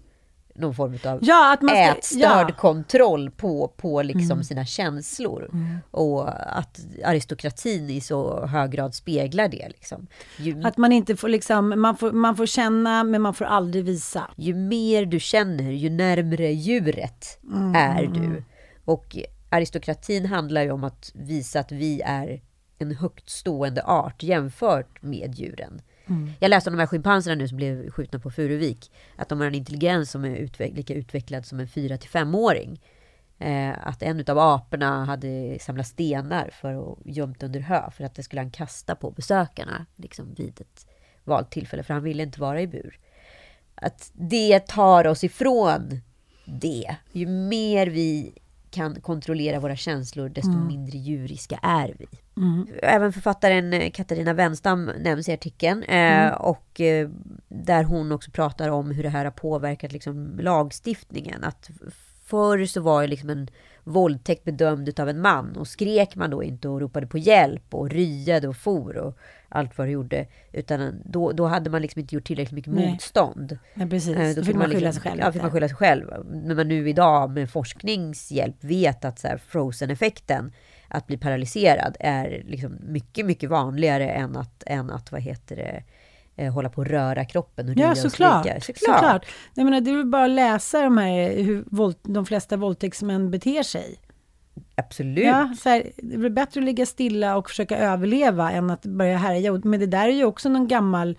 [0.62, 2.54] någon form av Ja, att man ska- ätstörd ja.
[2.56, 4.44] kontroll på, på liksom Mm.
[4.44, 5.50] sina känslor.
[5.90, 9.68] Och att aristokratin i så hög grad speglar det.
[9.68, 10.06] Liksom.
[10.38, 13.84] Ju, Att man inte får liksom, man får, man får känna men man får aldrig
[13.84, 14.30] visa.
[14.36, 18.44] ju mer du känner, ju närmre djuret Mm, är du.
[18.84, 19.16] Och
[19.50, 22.40] aristokratin handlar ju om att visa att vi är
[22.78, 25.80] en högt stående art jämfört med djuren.
[26.12, 26.30] Mm.
[26.40, 28.90] Jag läste om de här schimpanserna nu som blev skjutna på Furuvik.
[29.16, 32.80] Att de har en intelligens som är utveck- lika utvecklad som en 4-5-åring.
[33.38, 38.14] Eh, att en av aporna hade samlat stenar för att gömt under hö för att
[38.14, 40.86] det skulle han kasta på besökarna liksom vid ett
[41.24, 42.98] valt tillfälle för han ville inte vara i bur.
[43.74, 46.00] Att det tar oss ifrån
[46.44, 46.96] det.
[47.12, 48.32] Ju mer vi
[48.72, 52.06] kan kontrollera våra känslor desto mindre djuriska är vi.
[52.82, 55.82] Även författaren eh, Katarina Wenstam nämns i artikeln.
[55.82, 57.08] Eh, och eh,
[57.48, 61.44] där hon också pratar om hur det här har påverkat liksom, lagstiftningen.
[61.44, 61.70] Att
[62.24, 63.48] förr så var ju liksom en
[63.84, 65.56] våldtäkt bedömd av en man.
[65.56, 69.18] Och skrek man då inte och ropade på hjälp och ryade och for och
[69.52, 70.26] allt vad det gjorde.
[70.52, 72.90] Utan då, då hade man liksom inte gjort tillräckligt mycket Nej.
[72.90, 73.58] motstånd.
[73.74, 74.16] Ja, precis.
[74.16, 76.06] Eh, Då fick man skylla liksom- sig själv Ja, fick man skylla sig själv.
[76.32, 80.52] När man nu idag med forskningshjälp vet att så här, frozen-effekten,
[80.88, 85.82] att bli paralyserad, är liksom mycket, mycket vanligare än att, än att vad heter det,
[86.36, 88.46] eh, hålla på och röra kroppen och Ja, ria och såklart.
[88.64, 89.26] såklart.
[89.54, 93.30] Jag menar, det är väl bara att läsa de här, hur våld, de flesta våldtäktsmän
[93.30, 93.98] beter sig.
[94.74, 95.24] Absolut.
[95.24, 99.16] Ja, så här, det är bättre att ligga stilla och försöka överleva än att börja
[99.16, 99.60] härja.
[99.64, 101.16] Men det där är ju också någon gammal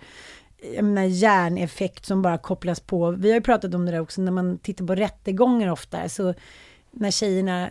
[0.74, 3.10] jag menar, hjärneffekt som bara kopplas på.
[3.10, 6.08] Vi har ju pratat om det där också när man tittar på rättegångar ofta.
[6.08, 6.34] Så
[6.90, 7.70] när tjejerna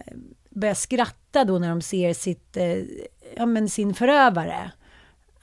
[0.49, 2.77] börjar skratta då när de ser sitt, eh,
[3.35, 4.71] ja, men sin förövare.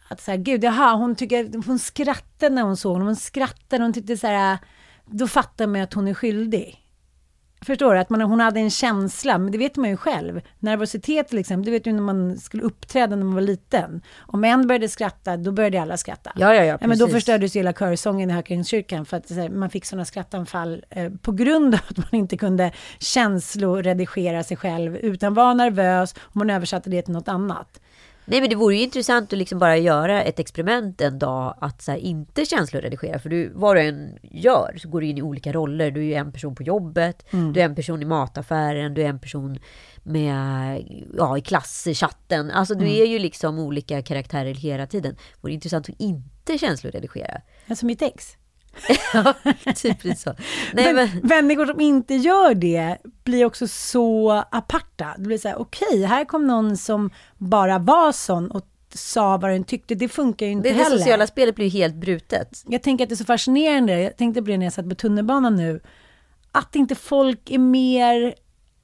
[0.09, 3.07] Att så här, gud, jaha, hon tycker, hon skrattade när hon såg honom.
[3.07, 4.59] Hon skrattade, hon tyckte så här,
[5.07, 6.77] då fattar man att hon är skyldig.
[7.67, 8.01] Förstår du?
[8.01, 10.41] Att man, hon hade en känsla, men det vet man ju själv.
[10.59, 14.03] Nervositet till exempel, det vet du när man skulle uppträda när man var liten.
[14.19, 16.33] Om en började skratta, då började alla skratta.
[16.37, 17.13] Ja, ja, ja, men då precis.
[17.13, 21.33] förstördes ju hela körsången i Hökingskyrkan för att här, man fick sådana skrattanfall eh, på
[21.33, 26.91] grund av att man inte kunde känsloredigera sig själv utan var nervös och man översatte
[26.91, 27.80] det till något annat.
[28.31, 31.83] Nej men det vore ju intressant att liksom bara göra ett experiment en dag att
[31.83, 33.19] så här, inte känsloredigera.
[33.19, 35.91] För du, vad du än gör så går du in i olika roller.
[35.91, 39.09] Du är ju en person på jobbet, du är en person i mataffären, du är
[39.09, 39.59] en person
[40.03, 40.85] med,
[41.17, 42.51] ja, i klasschatten.
[42.51, 45.15] Alltså du är ju liksom olika karaktärer hela tiden.
[45.15, 47.41] Det vore intressant att inte känsloredigera.
[47.69, 48.37] Alltså mitt ex.
[49.13, 49.35] ja,
[49.77, 50.35] typ så.
[50.73, 55.15] Nej, men, men, människor som inte gör det blir också så aparta.
[55.19, 59.51] Det blir så här, okej, här kom någon som bara var sån och sa vad
[59.51, 59.95] den tyckte.
[59.95, 60.99] Det funkar ju inte det, det heller.
[60.99, 62.65] sociala spelet blir ju helt brutet.
[62.67, 64.95] Jag tänker att det är så fascinerande, jag tänkte på det när jag satt på
[64.95, 65.81] tunnelbanan nu,
[66.53, 68.35] att inte folk är mer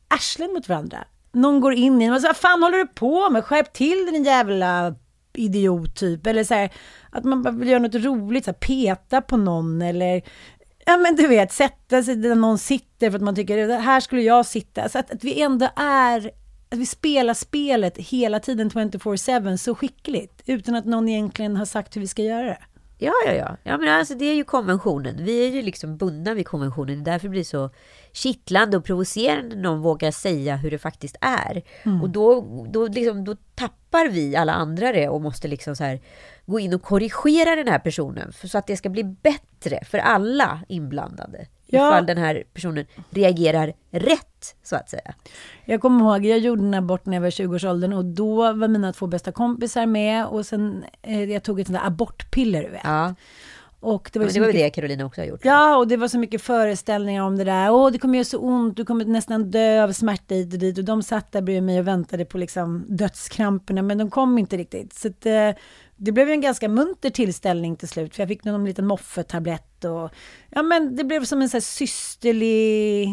[0.09, 1.05] arslen mot varandra.
[1.33, 3.45] Någon går in i en och säger, vad fan håller du på med?
[3.45, 4.95] Skärp till din jävla
[5.39, 6.27] idiot typ.
[6.27, 6.71] Eller så här,
[7.11, 10.23] att man bara vill göra något roligt, så här, peta på någon eller
[10.89, 14.23] Ja men du vet, sätta sig där någon sitter för att man tycker, här skulle
[14.23, 14.89] jag sitta.
[14.89, 16.31] Så att, att vi ändå är,
[16.69, 20.43] att vi spelar spelet hela tiden 24-7 så skickligt.
[20.47, 22.59] Utan att någon egentligen har sagt hur vi ska göra det.
[22.99, 23.57] Ja, ja, ja.
[23.63, 25.25] ja men alltså, det är ju konventionen.
[25.25, 27.05] Vi är ju liksom bundna vid konventionen.
[27.05, 27.71] Det är därför det blir så
[28.13, 31.63] kittlande och provocerande när någon vågar säga hur det faktiskt är.
[32.03, 36.01] Och då, då, liksom, då tappar vi alla andra det och måste liksom så här
[36.47, 39.99] gå in och korrigera den här personen för, så att det ska bli bättre för
[39.99, 41.47] alla inblandade.
[41.67, 41.89] Ja.
[41.89, 45.15] Ifall den här personen reagerar rätt, så att säga.
[45.65, 48.69] Jag kommer ihåg, jag gjorde en abort när jag var i 20-årsåldern och då var
[48.69, 52.69] mina två bästa kompisar med och sen eh, jag tog ett sånt där abortpiller, du
[52.69, 52.81] vet.
[52.85, 53.15] Ja.
[53.81, 55.45] Och det var, ju det var mycket, det Carolina också har gjort.
[55.45, 57.71] Ja, och det var så mycket föreställningar om det där.
[57.71, 60.79] Åh, det kommer göra så ont, du kommer nästan dö av smärta hit och dit.
[60.79, 64.57] Och de satt där bredvid mig och väntade på liksom dödskramperna, men de kom inte
[64.57, 64.95] riktigt.
[64.95, 65.51] Så att, eh,
[65.97, 69.85] det blev ju en ganska munter tillställning till slut, för jag fick någon liten moffetablett
[69.85, 70.11] och
[70.51, 73.09] ja, men det blev som en så här systerlig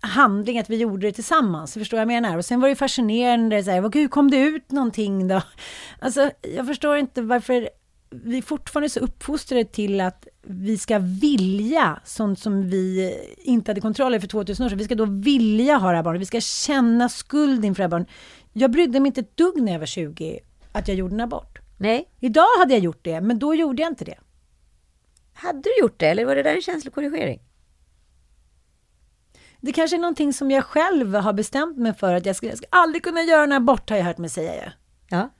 [0.00, 1.74] handling att vi gjorde det tillsammans.
[1.74, 2.38] Förstår jag vad jag menar?
[2.38, 5.42] Och sen var det fascinerande, så här, gud, kom det ut någonting då?
[5.98, 7.68] Alltså, jag förstår inte varför
[8.24, 13.80] vi är fortfarande så uppfostrade till att vi ska vilja sånt som vi inte hade
[13.80, 14.78] kontroll över för 2000 år sedan.
[14.78, 17.90] Vi ska då vilja ha det här barnet, vi ska känna skuld inför det här
[17.90, 18.08] barnet.
[18.52, 20.40] Jag brydde mig inte ett dugg när jag var 20
[20.72, 21.58] att jag gjorde en abort.
[21.78, 24.18] Nej, Idag hade jag gjort det, men då gjorde jag inte det.
[25.32, 27.40] hade du gjort det eller var det där en känslokorrigering?
[29.60, 32.58] Det kanske är någonting som jag själv har bestämt mig för att jag ska, jag
[32.58, 34.72] ska aldrig kunna göra en abort, har jag hört mig säga.
[35.08, 35.30] Ja.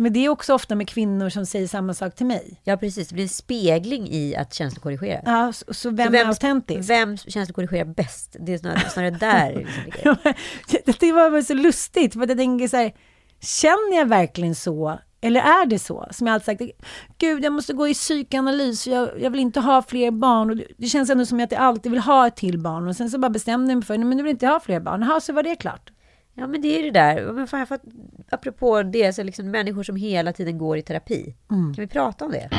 [0.00, 2.60] Men det är också ofta med kvinnor som säger samma sak till mig.
[2.64, 3.08] Ja, precis.
[3.08, 5.22] Det blir en spegling i att känslokorrigera.
[5.24, 6.90] Ja, så, så vem Så är autentisk?
[6.90, 8.36] Vem känslokorrigerar bäst?
[8.40, 10.98] Det är snarare, snarare där det liksom ligger.
[11.00, 12.92] det var så lustigt, för jag tänker så här,
[13.40, 14.98] känner jag verkligen så?
[15.20, 16.06] Eller är det så?
[16.10, 16.86] Som jag alltid sagt,
[17.18, 20.50] gud jag måste gå i psykanalys, jag, jag vill inte ha fler barn.
[20.50, 22.88] Och det, det känns ändå som att jag alltid vill ha ett till barn.
[22.88, 24.80] Och sen så bara bestämde jag mig för, nej men nu vill inte ha fler
[24.80, 25.02] barn.
[25.02, 25.90] Jaha, så var det klart.
[26.34, 27.32] Ja, men det är det där.
[27.32, 27.84] Men fan, för att,
[28.30, 31.34] apropå det, så liksom människor som hela tiden går i terapi.
[31.48, 32.50] Kan vi prata om det?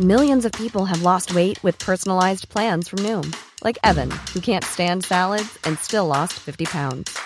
[0.00, 4.62] Millions of people have lost weight with personalized plans from Noom, like Evan, who can't
[4.62, 7.18] stand salads and still lost 50 pounds.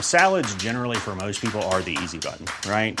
[0.00, 3.00] Salads, generally, for most people, are the easy button, right?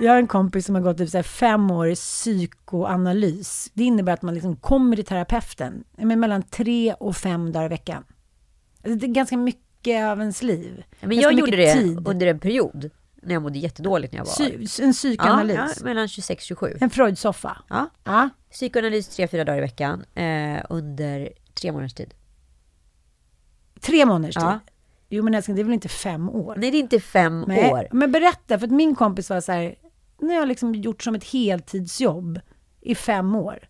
[0.00, 3.70] Jag har en kompis som har gått typ så fem år i psykoanalys.
[3.74, 7.68] Det innebär att man liksom kommer till terapeuten men mellan tre och fem dagar i
[7.68, 8.04] veckan.
[8.84, 10.84] Alltså det är ganska mycket av ens liv.
[11.00, 12.08] Men Ganska jag gjorde det tid.
[12.08, 12.90] under en period.
[13.22, 14.32] När jag mådde jättedåligt när jag var...
[14.32, 15.56] Psy- en psykoanalys.
[15.56, 16.76] Ja, ja, mellan 26 och 27.
[16.80, 17.58] En Freud-soffa.
[17.68, 17.90] Ja.
[18.04, 18.28] Ja.
[18.50, 20.04] Psykoanalys tre, fyra dagar i veckan.
[20.14, 22.14] Eh, under tre månaders tid.
[23.80, 24.44] Tre månaders tid.
[24.44, 24.58] Ja.
[25.08, 26.54] Jo men älskling, det är väl inte fem år?
[26.58, 27.88] Nej, det är inte fem Nej, år.
[27.92, 29.74] Men berätta, för att min kompis var så här,
[30.20, 32.40] nu har jag liksom gjort som ett heltidsjobb
[32.80, 33.68] i fem år.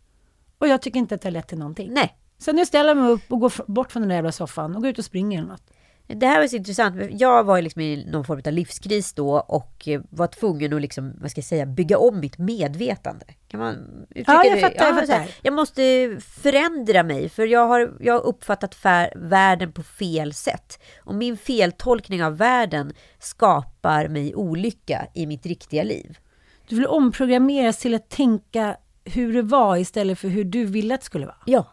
[0.58, 1.90] Och jag tycker inte att det har lett till någonting.
[1.92, 2.16] Nej.
[2.38, 4.82] Så nu ställer jag mig upp och går bort från den där jävla soffan och
[4.82, 5.70] går ut och springer eller något.
[6.08, 6.96] Det här var så intressant.
[7.10, 11.30] Jag var liksom i någon form av livskris då och var tvungen att liksom, vad
[11.30, 13.26] ska jag säga, bygga om mitt medvetande.
[13.48, 14.60] Kan man uttrycka Ja, jag det?
[14.60, 15.34] fattar, jag så här, fattar.
[15.42, 20.82] jag måste förändra mig för jag har, jag har uppfattat fär, världen på fel sätt.
[21.04, 26.18] Och min feltolkning av världen skapar mig olycka i mitt riktiga liv.
[26.68, 31.00] Du vill omprogrammeras till att tänka hur det var istället för hur du ville att
[31.00, 31.36] det skulle vara.
[31.44, 31.66] Ja.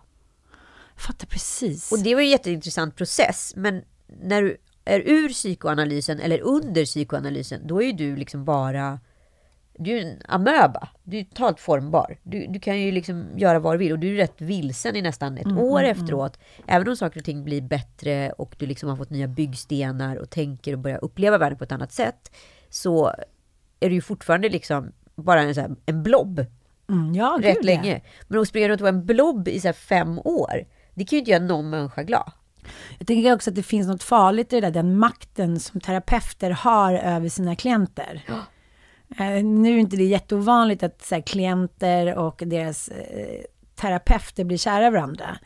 [0.94, 1.92] Jag fattar precis.
[1.92, 3.54] Och det var en jätteintressant process.
[3.56, 3.84] Men
[4.22, 9.00] när du är ur psykoanalysen eller under psykoanalysen, då är ju du liksom bara...
[9.78, 10.90] Du är en amöba.
[11.04, 12.18] Du är totalt formbar.
[12.24, 15.02] Du, du kan ju liksom göra vad du vill och du är rätt vilsen i
[15.02, 16.40] nästan ett år efteråt.
[16.68, 20.30] Även om saker och ting blir bättre och du liksom har fått nya byggstenar och
[20.30, 22.32] tänker och börjar uppleva världen på ett annat sätt.
[22.70, 23.14] Så
[23.84, 26.46] är du ju fortfarande liksom bara en, så här, en blob
[26.90, 28.02] mm, ja, rätt gud, länge.
[28.28, 31.16] Men att springa runt och vara en blob i så här fem år, det kan
[31.16, 32.32] ju inte göra någon människa glad.
[32.98, 36.52] Jag tänker också att det finns något farligt i det där, den makten som terapeuter
[36.52, 38.26] har över sina klienter.
[39.20, 43.42] Eh, nu är inte det jätteovanligt att så här, klienter och deras eh,
[43.76, 45.38] terapeuter blir kära varandra.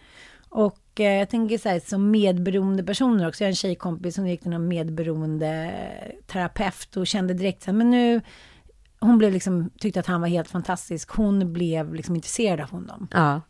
[0.49, 3.43] Och eh, jag tänker så här, som medberoende personer också.
[3.43, 5.73] Jag har en tjejkompis som gick till någon medberoende
[6.27, 8.21] terapeut och kände direkt så här, men nu,
[8.99, 11.09] hon blev liksom, tyckte att han var helt fantastisk.
[11.09, 13.41] Hon blev liksom intresserad av honom Ja.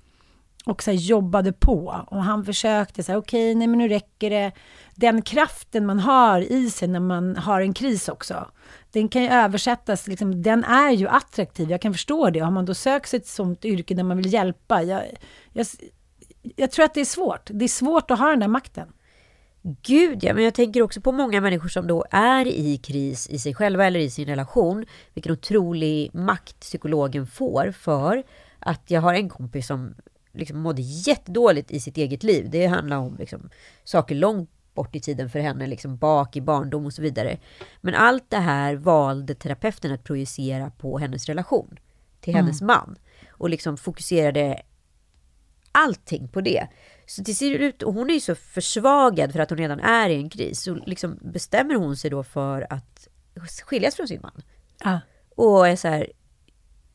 [0.66, 2.06] och så jobbade på.
[2.08, 4.52] Och han försökte så här, okej, nej men nu räcker det.
[4.96, 8.48] Den kraften man har i sig när man har en kris också,
[8.92, 12.40] den kan ju översättas, liksom, den är ju attraktiv, jag kan förstå det.
[12.40, 15.04] Har man då sökt sig ett sånt yrke där man vill hjälpa, jag,
[15.54, 15.68] jag,
[16.56, 17.50] jag tror att det är svårt.
[17.54, 18.88] Det är svårt att ha den där makten.
[19.82, 23.40] Gud ja, men jag tänker också på många människor som då är i kris i
[23.40, 24.86] sig själva eller i sin relation.
[25.14, 28.24] Vilken otrolig makt psykologen får för
[28.60, 29.96] att jag har en kompis som
[30.34, 32.50] liksom mådde jättedåligt i sitt eget liv.
[32.50, 33.50] Det handlar om liksom,
[33.84, 37.38] saker långt bort i tiden för henne, liksom bak i barndom och så vidare.
[37.82, 41.80] Men allt det här valde terapeuten att projicera på hennes relation
[42.20, 42.96] till hennes man.
[43.30, 44.62] Och liksom fokuserade
[45.78, 46.68] allting på det.
[47.06, 50.16] Så till slut, och hon är ju så försvagad för att hon redan är i
[50.16, 50.62] en kris.
[50.62, 53.08] Så liksom bestämmer hon sig då för att
[53.66, 54.42] skiljas från sin man.
[54.84, 55.00] Ja.
[55.36, 56.12] Och är så här,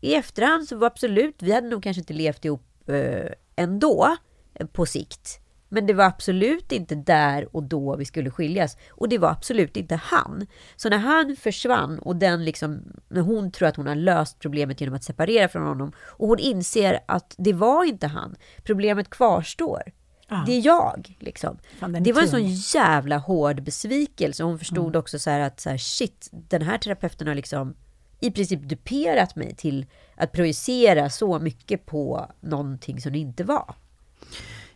[0.00, 4.16] i efterhand så var absolut, vi hade nog kanske inte levt ihop eh, ändå
[4.54, 5.41] eh, på sikt.
[5.72, 8.76] Men det var absolut inte där och då vi skulle skiljas.
[8.90, 10.46] Och det var absolut inte han.
[10.76, 14.80] Så när han försvann och den liksom, när hon tror att hon har löst problemet
[14.80, 18.36] genom att separera från honom och hon inser att det var inte han.
[18.64, 19.82] Problemet kvarstår.
[20.28, 20.42] Ja.
[20.46, 21.16] Det är jag.
[21.18, 21.58] Liksom.
[21.78, 24.42] Fan, är det var en sån jävla hård besvikelse.
[24.42, 27.74] Hon förstod också så här att så här, shit, den här terapeuten har liksom
[28.20, 33.74] i princip duperat mig till att projicera så mycket på någonting som det inte var.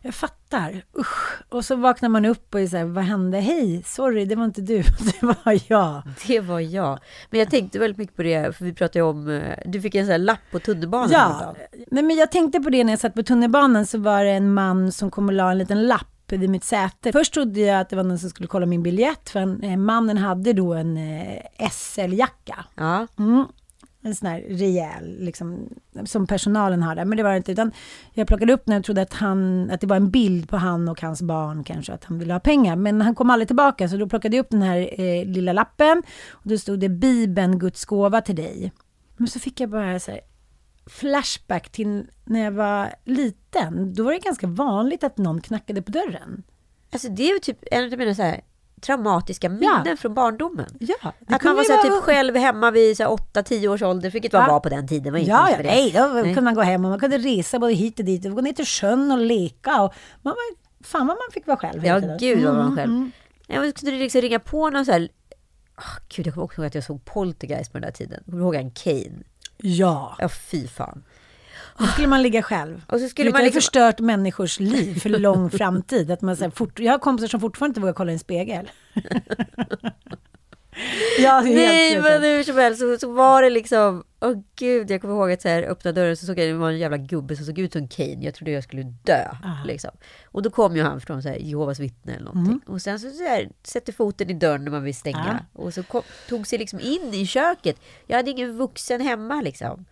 [0.07, 0.83] Jag fattar.
[0.99, 1.43] Usch.
[1.49, 3.39] Och så vaknar man upp och är så här, vad hände?
[3.39, 6.03] Hej, sorry, det var inte du, det var jag.
[6.27, 6.99] Det var jag.
[7.31, 10.05] Men jag tänkte väldigt mycket på det, för vi pratade om, eh, du fick en
[10.05, 11.11] sån här lapp på tunnelbanan.
[11.11, 11.55] Ja,
[11.91, 14.55] nej, men jag tänkte på det när jag satt på tunnelbanan så var det en
[14.55, 17.13] man som kom och la en liten lapp vid mitt säte.
[17.13, 19.77] Först trodde jag att det var någon som skulle kolla min biljett, för han, eh,
[19.77, 22.65] mannen hade då en eh, SL-jacka.
[22.75, 23.07] Ja.
[23.19, 23.47] Mm.
[24.07, 25.69] En sån här rejäl, liksom,
[26.05, 27.05] som personalen har där.
[27.05, 27.73] Men det var det inte, utan
[28.13, 30.89] jag plockade upp när jag trodde att, han, att det var en bild på han
[30.89, 32.77] och hans barn kanske, att han ville ha pengar.
[32.77, 36.03] Men han kom aldrig tillbaka, så då plockade jag upp den här eh, lilla lappen.
[36.29, 38.73] Och då stod det Bibeln, Guds gåva till dig.
[39.17, 40.21] Men så fick jag bara så här,
[40.87, 43.95] flashback till när jag var liten.
[43.95, 46.43] Då var det ganska vanligt att någon knackade på dörren.
[46.93, 48.41] Alltså det är ju typ en av mina så här
[48.81, 50.67] traumatiska minnen från barndomen.
[50.81, 54.33] Ja, det Att man var så här, typ själv hemma vid 8-10 års ålder, vilket
[54.33, 54.47] var Ja.
[54.47, 55.17] bra på den tiden.
[55.17, 56.23] Inte Ja, ja nej, då Nej.
[56.23, 58.53] kunde man gå hem och man kunde resa både hit och dit och gå ner
[58.53, 59.83] till sjön och leka.
[59.83, 61.87] Och man var, fan vad man fick vara själv.
[61.87, 62.93] Ja, gud vad man Mm, själv.
[62.93, 63.13] mm.
[63.47, 65.09] Jag kunde liksom ringa på någon så här...
[65.79, 68.23] Oh, gud, jag kommer också ihåg att jag såg Poltergeist på den där tiden.
[68.25, 69.23] Kommer du ihåg han Kane?
[69.57, 71.03] Ja, Ja, fy fan.
[71.79, 72.85] Då skulle man ligga själv.
[72.87, 76.11] Och så skulle Gud, man det har liksom- förstört människors liv för lång framtid.
[76.11, 78.19] Att man, så här, fort, jag har kompisar som fortfarande inte vågar kolla i en
[78.19, 78.71] spegel.
[81.19, 84.05] ja, Nej, men hur som helst så, så var det liksom...
[84.21, 86.71] Åh gud, jag kommer ihåg att så här, öppna dörren så såg jag det var
[86.71, 88.19] en jävla gubbe som såg ut som Kane.
[88.21, 89.29] Jag trodde jag skulle dö.
[89.65, 89.91] Liksom.
[90.25, 92.53] Och då kom ju han från så här, Jehovas vittne eller någonting.
[92.53, 92.75] Mm.
[92.75, 95.47] Och sen så, så här, sätter foten i dörren när man vill stänga.
[95.53, 97.81] Och så kom, tog sig liksom in i köket.
[98.07, 99.85] Jag hade ingen vuxen hemma liksom.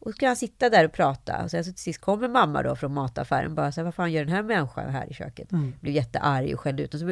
[0.00, 1.42] Och så skulle han sitta där och prata.
[1.44, 3.54] Och sen så till sist kommer mamma då från mataffären.
[3.54, 5.52] Bara så här, vad fan gör den här människan här i köket?
[5.52, 5.72] Mm.
[5.80, 6.94] Blev jättearg och skällde ut.
[6.94, 7.06] Och så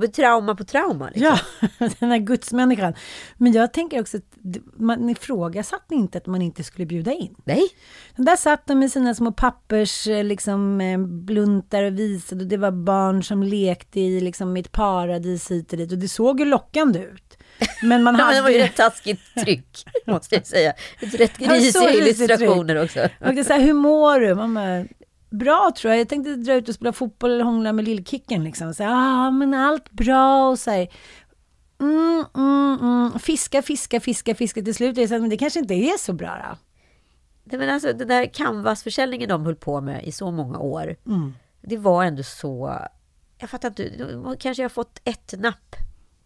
[0.00, 1.10] det trauma på trauma.
[1.14, 1.38] Liksom.
[1.60, 2.94] Ja, den här gudsmänniskan.
[3.36, 7.34] Men jag tänker också att man ifrågasatte inte att man inte skulle bjuda in.
[7.44, 7.68] Nej.
[8.16, 12.56] Där satt de med sina små pappers eh, liksom, eh, bluntar och visade och det
[12.56, 16.46] var barn som lekte i liksom, ett paradis hit och dit och det såg ju
[16.46, 17.27] lockande ut.
[17.82, 18.68] Men man Ja, men det var ju hade...
[18.68, 20.72] rätt taskigt tryck, måste jag säga.
[21.00, 23.00] Ett rätt Ja, grisiga illustrationer också.
[23.00, 24.34] Och det är så här, hur mår du?
[24.34, 24.84] Man bara,
[25.30, 26.00] bra tror jag.
[26.00, 28.74] Jag tänkte dra ut och spela fotboll eller hångla med lillkicken liksom.
[28.74, 30.88] Så ah, men allt bra och så här.
[31.80, 33.18] Mm, mm, mm.
[33.18, 34.62] Fiska, fiska, fiska, fiska.
[34.62, 36.58] Till slut är det men det kanske inte är så bra då.
[37.44, 40.96] Nej, men alltså, den där canvasförsäljningen de höll på med i så många år.
[41.06, 41.34] Mm.
[41.62, 42.78] Det var ändå så...
[43.38, 43.90] Jag fattar inte,
[44.40, 45.76] kanske jag har fått ett napp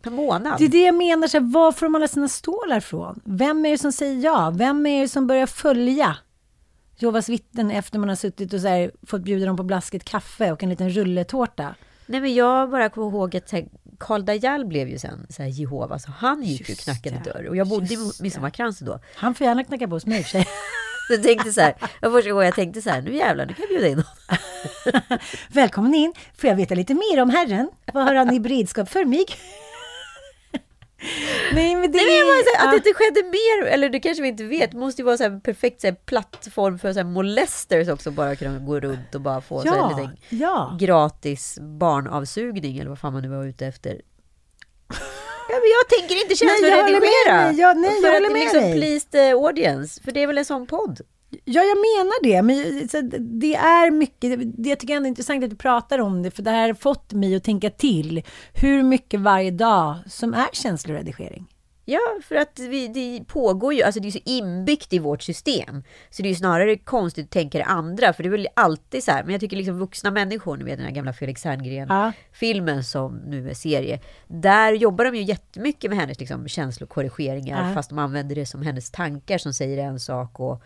[0.02, 0.58] per månad.
[0.58, 3.20] Det är det jag menar, så här, var får de alla sina stålar från?
[3.24, 4.52] Vem är det som säger ja?
[4.56, 6.16] Vem är det som börjar följa
[6.96, 10.52] Jehovas vittnen efter man har suttit och så här, fått bjuda dem på blaskigt kaffe
[10.52, 11.74] och en liten rulletårta?
[12.06, 13.54] Nej, men jag bara kommer ihåg att
[13.98, 17.20] Karl Dajal blev ju sen så här, Jehova, så han gick ju och Just knackade
[17.24, 17.48] det, dörr.
[17.48, 18.20] Och jag bodde i just.
[18.20, 19.00] Midsommarkransen då.
[19.14, 20.44] Han får gärna knacka på hos mig i och för sig.
[21.06, 23.62] Så jag tänkte så här, första gången jag tänkte så här, nu jävlar, nu kan
[23.62, 25.18] jag bjuda in honom.
[25.48, 27.70] Välkommen in, får jag veta lite mer om Herren?
[27.92, 29.26] Vad har han i beredskap för mig?
[31.52, 32.64] Nej, men det Nej, men jag bara, så här, ja.
[32.64, 35.22] att det inte skedde mer, eller det kanske vi inte vet, måste ju vara så
[35.22, 39.14] här, en perfekt så här, plattform för så här, molesters också, bara kunna gå runt
[39.14, 40.76] och bara få så här, Ja, lite ja.
[40.80, 44.00] gratis barnavsugning, eller vad fan man nu var ute efter.
[45.48, 47.48] Ja, men jag tänker inte Nej, jag håller med känsloredigera.
[47.50, 47.60] dig.
[47.60, 48.72] Ja, nej, för jag att håller det med liksom dig.
[48.72, 51.00] please the audience, för det är väl en sån podd.
[51.44, 52.42] Ja, jag menar det.
[52.42, 52.88] Men
[53.40, 56.42] det är mycket, det jag tycker jag är intressant att du pratar om det, för
[56.42, 58.22] det här har fått mig att tänka till
[58.54, 61.46] hur mycket varje dag som är känsloredigering.
[61.84, 65.82] Ja, för att vi, det pågår ju, alltså det är så inbyggt i vårt system.
[66.10, 69.04] Så det är ju snarare konstigt att tänka det andra, för det är väl alltid
[69.04, 72.76] så här, men jag tycker liksom vuxna människor, ni vet den här gamla Felix Herngren-filmen
[72.76, 72.82] Ja.
[72.82, 74.00] som nu är serie.
[74.28, 77.74] Där jobbar de ju jättemycket med hennes liksom, känslokorrigeringar, Ja.
[77.74, 80.62] fast de använder det som hennes tankar som säger en sak och,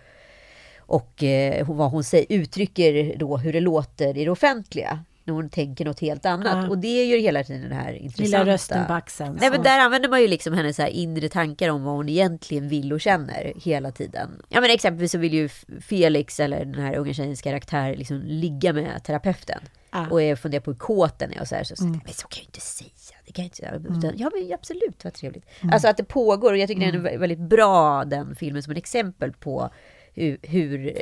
[0.87, 4.99] och eh, vad hon säger, uttrycker då hur det låter i det offentliga.
[5.25, 6.65] När hon tänker något helt annat.
[6.65, 6.69] Ja.
[6.69, 8.23] Och det är ju hela tiden det här intressanta.
[8.23, 9.39] Lilla rösten på axeln.
[9.41, 12.69] Nej men där använder man ju liksom hennes här inre tankar om vad hon egentligen
[12.69, 14.43] vill och känner hela tiden.
[14.49, 15.49] Ja men exempelvis så vill ju
[15.81, 19.61] Felix eller den här unga tjejens karaktär liksom ligga med terapeuten.
[19.93, 20.07] Ja.
[20.11, 21.65] Och jag funderar på hur kåt den är och så här.
[21.65, 21.95] Så, Mm.
[21.95, 22.91] så, Men så kan jag ju inte säga.
[23.27, 23.75] Det kan jag inte säga.
[23.75, 25.45] Utan, Ja men absolut, vad trevligt.
[25.73, 28.73] Alltså att det pågår och jag tycker den är vä- väldigt bra den filmen som
[28.73, 29.71] ett exempel på
[30.17, 31.01] hur, hur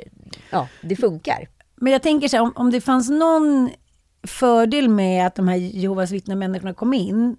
[0.50, 1.48] ja, det funkar.
[1.76, 3.70] Men jag tänker så här, om, om det fanns någon
[4.26, 7.16] fördel med att de här Jehovas vittnen-människorna kom in.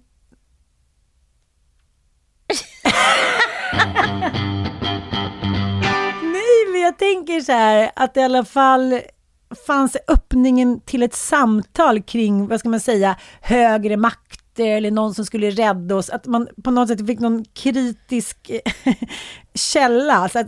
[6.22, 9.00] Nej, men jag tänker så här att i alla fall
[9.66, 13.96] fanns öppningen till ett samtal kring, vad ska man säga, högre
[14.56, 16.10] makter eller någon som skulle rädda oss.
[16.10, 18.50] Att man på något sätt fick någon kritisk
[19.54, 20.28] källa.
[20.28, 20.46] Så att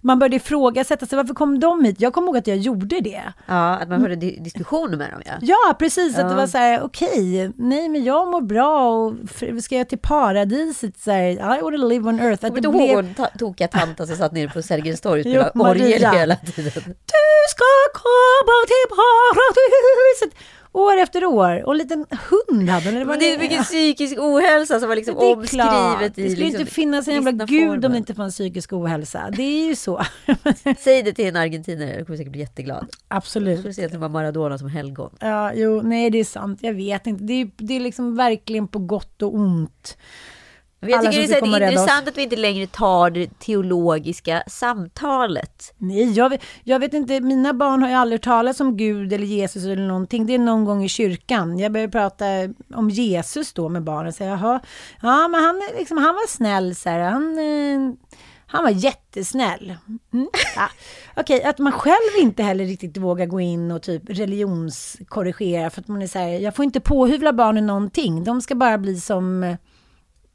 [0.00, 1.96] man började ifrågasätta sig, varför kom de hit?
[2.00, 3.22] Jag kommer ihåg att jag gjorde det.
[3.46, 5.32] Ja, att man hörde di- diskussioner med dem ja.
[5.40, 6.18] Ja, precis.
[6.18, 6.36] Att det Ja.
[6.36, 9.14] var så här, okej, nej men jag mår bra och
[9.62, 10.98] ska jag till paradiset?
[11.00, 12.44] Så här, I want to live on earth.
[12.46, 16.12] Att det blev, hon tokiga tanten som satt nere på Sergels torg och spelade orgel
[16.12, 16.72] hela tiden?
[16.84, 16.92] du
[17.50, 20.44] ska komma till paradiset!
[20.72, 21.66] År efter år.
[21.66, 23.06] Och en liten hund hade hon.
[23.06, 26.60] Men det är mycket psykisk ohälsa som var liksom Det omskrivet i Det skulle liksom
[26.60, 29.30] inte finnas en jävla gud om det inte fanns psykisk ohälsa.
[29.32, 30.02] Det är ju så.
[30.78, 32.88] Säg det till en argentinare, jag kommer säkert bli jätteglad.
[33.08, 33.58] Jag Absolut.
[33.58, 35.10] skulle säga att det var Maradona som helgon.
[35.20, 36.58] Ja, jo, nej det är sant.
[36.62, 37.24] Jag vet inte.
[37.24, 39.96] Det är, det är liksom verkligen på gott och ont.
[40.80, 43.38] Men jag Alla tycker det är, så rädda intressant att vi inte längre tar det
[43.38, 45.74] teologiska samtalet.
[45.76, 47.20] Nej, jag vet, jag vet inte.
[47.20, 50.26] Mina barn har ju aldrig talat om Gud eller Jesus eller någonting.
[50.26, 51.58] Det är någon gång i kyrkan.
[51.58, 52.24] Jag började prata
[52.74, 54.12] om Jesus då med barnen.
[54.12, 54.60] Så jaha,
[55.02, 57.00] ja men han, liksom, han var snäll så här.
[57.00, 57.94] Han, eh,
[58.46, 59.74] han var jättesnäll.
[60.12, 60.28] Mm.
[60.56, 60.68] Ja.
[61.16, 65.88] Okej, att man själv inte heller riktigt vågar gå in och typ religionskorrigera för att
[65.88, 68.24] man är så här, jag får inte påhyvla barnen någonting.
[68.24, 69.56] De ska bara bli som, eh,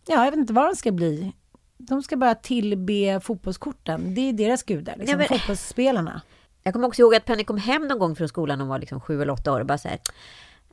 [0.05, 1.33] ja jag vet inte vad de ska bli.
[1.77, 4.15] De ska bara tillbe fotbollskorten.
[4.15, 6.21] Det är deras gudar, liksom, Nej, men- fotbollsspelarna.
[6.63, 9.01] Jag kommer också ihåg att Penny kom hem någon gång från skolan, hon var liksom
[9.01, 9.99] sju eller åtta år och bara så här.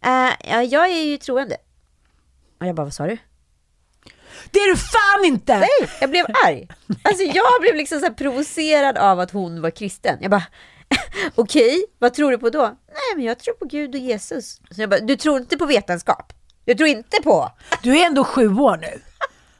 [0.02, 1.56] "Eh, ja, jag är ju troende.
[2.60, 3.18] Och jag bara, vad sa du?
[4.50, 5.58] Det är du fan inte!
[5.58, 6.68] Nej, jag blev arg.
[7.02, 10.18] Alltså jag blev liksom så här provocerad av att hon var kristen.
[10.20, 10.46] Jag bara,
[11.34, 12.62] okej, vad tror du på då?
[12.88, 14.60] Nej, men jag tror på Gud och Jesus.
[14.70, 16.32] Så jag bara, du tror inte på vetenskap?
[16.64, 17.50] Du tror inte på?
[17.82, 19.00] Du är ändå sju år nu.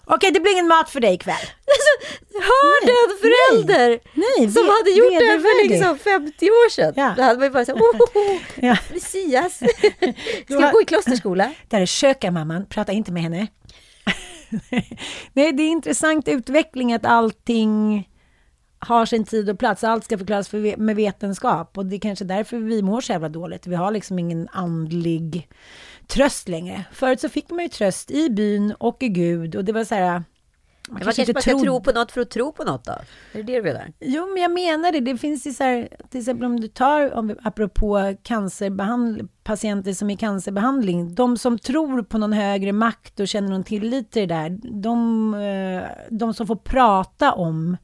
[0.05, 1.35] Okej, det blir ingen mat för dig ikväll.
[1.35, 6.47] Alltså, hör Nej, den förälder nej, som ve- hade gjort det här för liksom 50
[6.51, 6.93] år sedan.
[6.97, 7.15] Ja.
[7.17, 8.77] Då hade man ju bara så här, oh, oh, oh, Ja.
[8.93, 9.55] Messias.
[9.59, 9.65] Ska
[10.47, 11.53] Du jag har- gå i klosterskola?
[11.69, 13.47] Där är köka mamman, prata inte med henne.
[15.33, 18.09] Nej, det är intressant utveckling att allting
[18.79, 19.85] har sin tid och plats.
[19.85, 23.67] Allt ska förklaras med vetenskap och det är kanske därför vi mår så jävla dåligt.
[23.67, 25.49] Vi har liksom ingen andlig
[26.11, 26.85] tröst längre.
[26.93, 29.95] Förut så fick man ju tröst i byn och i Gud och det var så
[29.95, 30.23] här...
[30.89, 32.93] Man, Man kanske bara ska trodde- tro på något för att tro på något då?
[32.93, 32.99] Är
[33.33, 33.93] det det du menar?
[34.01, 35.01] Jo, men jag menar det.
[35.01, 39.93] Det finns ju så här, till exempel om du tar, om, vi- apropå cancerbehandling, patienter
[39.93, 44.11] som är i cancerbehandling, de som tror på någon högre makt och känner någon tillit
[44.11, 47.77] till det där, de, eh, de som får prata om,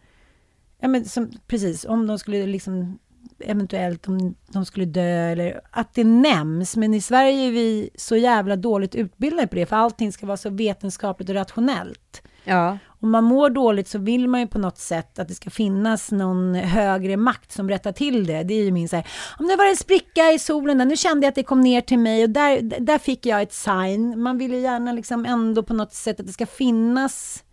[0.80, 2.98] ja men som, precis, om de skulle liksom
[3.40, 6.76] eventuellt om de skulle dö eller att det nämns.
[6.76, 10.36] Men i Sverige är vi så jävla dåligt utbildade på det, för allting ska vara
[10.36, 12.78] så vetenskapligt och rationellt Ja.
[13.00, 16.12] om man mår dåligt så vill man ju på något sätt att det ska finnas
[16.12, 18.42] någon högre makt som rättar till det.
[18.42, 19.06] Det är ju min så här,
[19.38, 21.80] om det var en spricka i solen där, nu kände jag att det kom ner
[21.80, 24.22] till mig och där, där fick jag ett sign.
[24.22, 27.44] Man vill ju gärna liksom ändå på något sätt att det ska finnas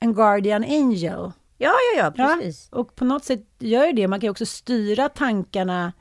[0.00, 1.32] en guardian angel.
[1.58, 2.68] Ja, ja, ja, Ja, precis.
[2.72, 4.08] och på något sätt gör ju det.
[4.08, 5.92] Man kan ju också styra tankarna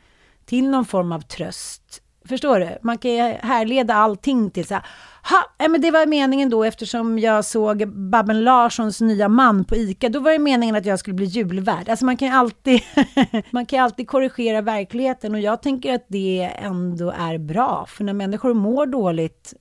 [0.46, 2.02] till någon form av tröst.
[2.28, 2.78] Förstår du?
[2.82, 4.86] Man kan ju härleda allting till så här,
[5.32, 10.10] ha, men det var meningen då eftersom jag såg Babben Larssons nya man på ICA,
[10.10, 11.90] då var det meningen att jag skulle bli julvärd.
[11.90, 12.82] Alltså man kan alltid,
[13.52, 18.14] man kan alltid korrigera verkligheten och jag tänker att det ändå är bra, för när
[18.14, 19.54] människor mår dåligt,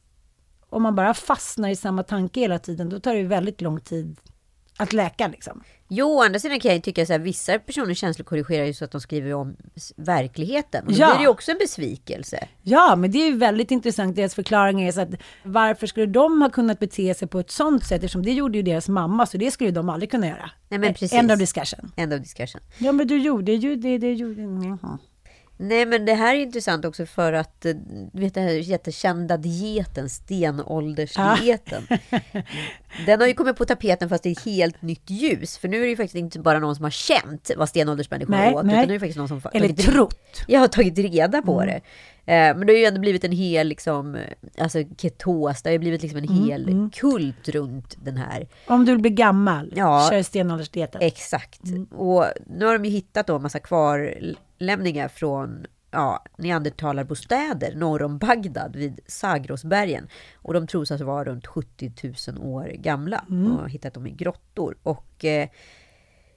[0.71, 3.81] om man bara fastnar i samma tanke hela tiden, då tar det ju väldigt lång
[3.81, 4.17] tid
[4.79, 5.63] att läka liksom.
[5.89, 8.91] Jo, å andra sidan kan jag tycka så här, vissa personer känslokorrigerar ju så att
[8.91, 9.57] de skriver om
[9.97, 10.87] verkligheten.
[10.87, 11.07] Och då Ja.
[11.09, 12.49] blir det ju också en besvikelse.
[12.63, 14.17] Ja, men det är ju väldigt intressant.
[14.17, 15.09] Deras förklaring är så att
[15.43, 17.93] varför skulle de ha kunnat bete sig på ett sånt sätt?
[17.93, 20.51] Eftersom det gjorde ju deras mamma, så det skulle de aldrig kunna göra.
[20.69, 21.13] Nej, men precis.
[21.13, 21.93] End of discussion.
[21.97, 22.61] End of discussion.
[22.79, 24.43] Ja, men du gjorde ju det, det gjorde...
[24.43, 24.99] Jaha.
[25.57, 27.75] Nej, men det här är intressant också för att, eh,
[28.13, 31.87] du vet den här jättekända dieten, stenåldersdieten.
[33.07, 35.59] Den har ju kommit på tapeten fast i ett helt nytt ljus.
[35.59, 38.55] För nu är det ju faktiskt inte bara någon som har känt vad stenåldersmänniskor Nej,
[38.55, 38.75] åt, nej.
[38.75, 40.43] utan nu är det faktiskt någon som Eller tagit trott.
[40.47, 41.81] Jag har tagit reda på det.
[42.27, 44.23] Eh, Men det har ju ändå blivit en hel, liksom, eh,
[44.59, 48.49] alltså ketos, det har ju blivit liksom en hel kult runt den här.
[48.67, 50.09] Om du vill bli gammal, Ja.
[50.11, 51.01] kör stenåldersdieten.
[51.03, 51.61] Exakt.
[51.91, 58.19] Och nu har de ju hittat då en massa kvarlämningar från ja, neandertalarbostäder norr om
[58.19, 60.09] Bagdad vid Zagrosbergen.
[60.35, 61.93] Och de tros alltså vara runt 70
[62.29, 63.25] 000 år gamla.
[63.29, 64.77] Och har hittat dem i grottor.
[64.83, 65.49] Och eh,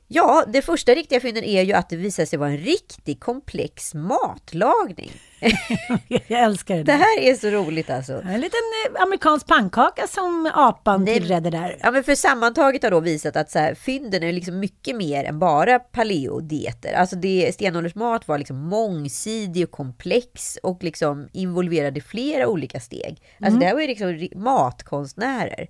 [0.08, 3.94] ja, det första riktiga fynden är ju att det visar sig vara en riktigt komplex
[3.94, 5.12] matlagning.
[6.08, 6.84] Jag älskar det.
[6.84, 8.14] Det här är så roligt alltså.
[8.14, 11.78] En liten eh, amerikansk pannkaka som apan Nej, tillredde där.
[11.82, 15.24] Ja, men för sammantaget har då visat att så här, fynden är liksom mycket mer
[15.24, 16.94] än bara paleodieter.
[16.94, 23.22] Alltså det, stenåldersmat var liksom mångsidig och komplex och liksom involverade flera olika steg.
[23.42, 25.68] Alltså det här var ju liksom matkonstnärer.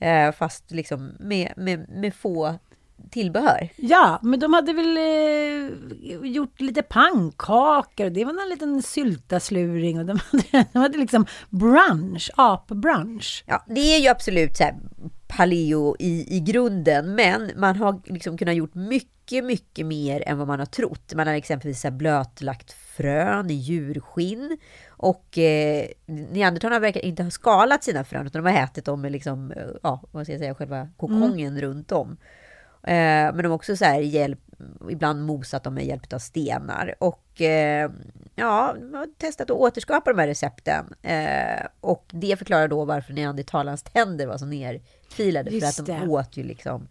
[0.00, 2.58] Eh, fast liksom med, med, med få
[3.10, 3.68] tillbehör.
[3.76, 9.98] Ja, men de hade väl eh, gjort lite pannkakor och det var någon liten syltasluring
[9.98, 13.44] och de hade, de hade liksom brunch, apbrunch.
[13.46, 14.74] Ja, det är ju absolut så här
[15.28, 20.46] paleo i, i grunden, men man har liksom kunnat gjort mycket, mycket mer än vad
[20.46, 21.12] man har trott.
[21.14, 24.58] Man har exempelvis blötlagt frön i djurskinn
[24.88, 29.12] och eh, neandertalarna verkar inte ha skalat sina frön utan de har ätit dem med
[29.12, 32.16] liksom, eh, ja, vad ska jag säga, själva kokongen runt om.
[32.82, 32.92] Eh,
[33.34, 34.38] men de har också så här hjälp,
[34.90, 36.94] ibland mosat dem med hjälp av stenar.
[36.98, 37.90] Och eh,
[38.34, 40.94] ja, de har testat att återskapa de här recepten.
[41.02, 45.50] Eh, och det förklarar då varför neandertalarnas tänder var så nerfilade.
[45.50, 46.08] Just för att de det.
[46.08, 46.88] åt ju liksom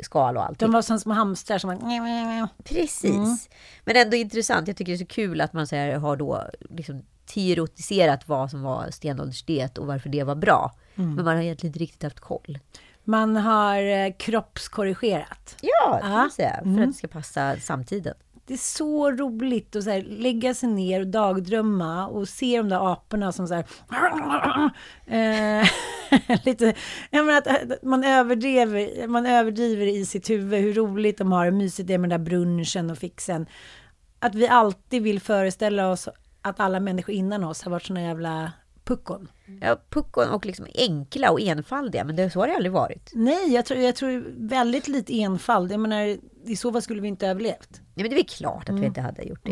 [0.00, 0.66] skal och allting.
[0.66, 2.48] De var som små hamstrar som var...
[2.64, 3.48] Precis.
[3.84, 4.68] Men ändå intressant.
[4.68, 8.50] Jag tycker det är så kul att man så här, har då liksom teoretiserat vad
[8.50, 10.74] som var stenåldersdiet och varför det var bra.
[10.94, 12.58] Men man har egentligen inte riktigt haft koll.
[13.04, 15.56] Man har eh, kroppskorrigerat.
[15.60, 16.30] Ja, det Ja.
[16.32, 16.60] säga.
[16.62, 18.14] För att det ska passa samtiden.
[18.46, 22.68] Det är så roligt att så här, lägga sig ner och dagdrömma och se de
[22.68, 23.64] där aporna som så här...
[25.06, 25.66] Eh,
[26.44, 26.74] lite,
[27.10, 31.44] jag menar att att man överdriver, man överdriver i sitt huvud hur roligt de har,
[31.44, 33.46] hur mysigt det är med den där brunchen och fixen.
[34.18, 36.08] Att vi alltid vill föreställa oss
[36.42, 38.52] att alla människor innan oss har varit såna jävla
[38.84, 39.28] puckon.
[39.60, 43.10] Ja, puckon och liksom enkla och enfaldiga, men det, så har det aldrig varit.
[43.14, 45.72] Nej, jag tror, jag tror väldigt lite enfald.
[45.72, 47.70] Jag menar, i så fall skulle vi inte överlevt.
[47.72, 49.50] Nej, men det är väl klart att vi inte hade gjort det.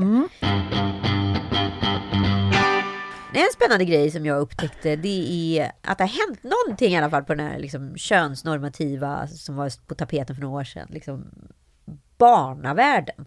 [3.35, 6.99] Är en spännande grej som jag upptäckte, det är att det har hänt någonting i
[6.99, 10.89] alla fall på den här liksom, könsnormativa som var på tapeten för några år sedan.
[10.91, 11.31] Liksom,
[12.18, 13.26] barnavärlden.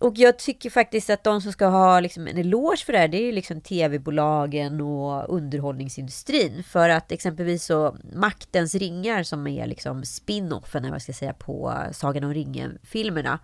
[0.00, 3.08] Och jag tycker faktiskt att de som ska ha liksom en eloge för det här,
[3.08, 6.62] det är ju liksom tv-bolagen och underhållningsindustrin.
[6.62, 11.74] För att exempelvis så Maktens ringar som är liksom spin-offen, vad jag ska säga, på
[11.92, 13.38] Sagan om ringen-filmerna,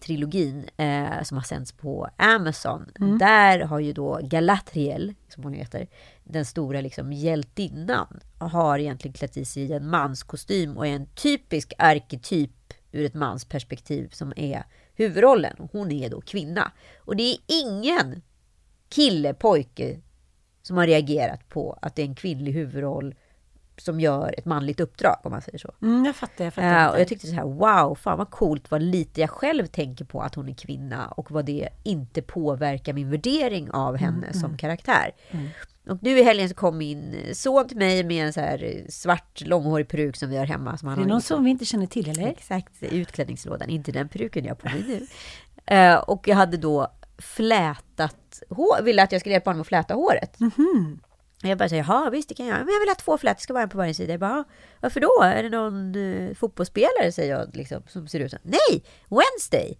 [0.00, 2.90] trilogin eh, som har sänds på Amazon.
[3.18, 5.86] Där har ju då Galadriel, som hon heter,
[6.24, 11.06] den stora liksom hjältinnan, har egentligen klätt i sig i en manskostym och är en
[11.06, 12.50] typisk arketyp
[12.92, 14.64] ur ett mansperspektiv som är
[14.96, 15.56] huvudrollen.
[15.58, 16.72] Och Hon är då kvinna.
[16.98, 18.22] Och det är ingen
[18.88, 20.00] kille, pojke
[20.62, 23.14] som har reagerat på att det är en kvinnlig huvudroll
[23.76, 25.74] som gör ett manligt uppdrag, om man säger så.
[25.82, 26.82] Mm, jag fattar, jag fattar.
[26.82, 30.04] Jag och jag tyckte så här, wow, fan vad coolt vad lite jag själv tänker
[30.04, 34.56] på att hon är kvinna och vad det inte påverkar min värdering av henne som
[34.56, 35.12] karaktär.
[35.86, 39.40] Och nu i helgen så kom min son till mig med en så här svart
[39.40, 40.76] långhårig peruk som vi har hemma.
[40.78, 42.26] Som han Är det har någon som vi inte känner till, eller?
[42.26, 43.68] Exakt, utklädningslådan.
[43.68, 45.06] Inte den peruken jag har på mig nu.
[45.76, 49.94] Eh, och jag hade då flätat hår, ville att jag skulle hjälpa honom att fläta
[49.94, 50.36] håret.
[51.42, 52.58] Och Jag bara säger, ja visst det kan jag.
[52.58, 54.12] Men jag vill ha två flätor, ska vara en på varje sida.
[54.12, 54.44] Jag bara, "Ja,
[54.80, 55.22] varför då?
[55.22, 58.36] Är det någon eh, fotbollsspelare, säger jag, liksom, som ser ut så?
[58.42, 59.78] Nej, Wednesday!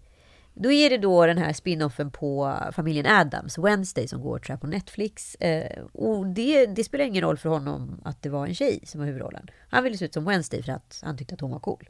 [0.59, 4.61] Då är det då den här spinoffen på familjen Adams, Wednesday, som går tror jag,
[4.61, 5.35] på Netflix.
[5.35, 8.99] Eh, och det, det spelar ingen roll för honom att det var en tjej som
[8.99, 9.47] var huvudrollen.
[9.69, 11.89] Han ville se ut som Wednesday för att han tyckte att hon var cool.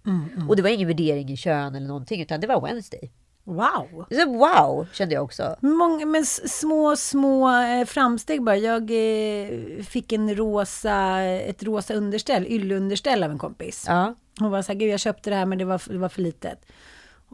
[0.49, 3.11] Och det var ingen värdering i kön eller någonting, utan det var Wednesday.
[3.43, 4.05] Wow!
[4.11, 5.55] Så wow, kände jag också.
[5.61, 8.57] Många, men små, små eh, framsteg bara.
[8.57, 13.85] Jag eh, fick en rosa, ett rosa underställ, ylleunderställ av en kompis.
[13.87, 14.15] Ja.
[14.39, 16.21] Hon var så här, gud jag köpte det här men det var, det var för
[16.21, 16.65] litet.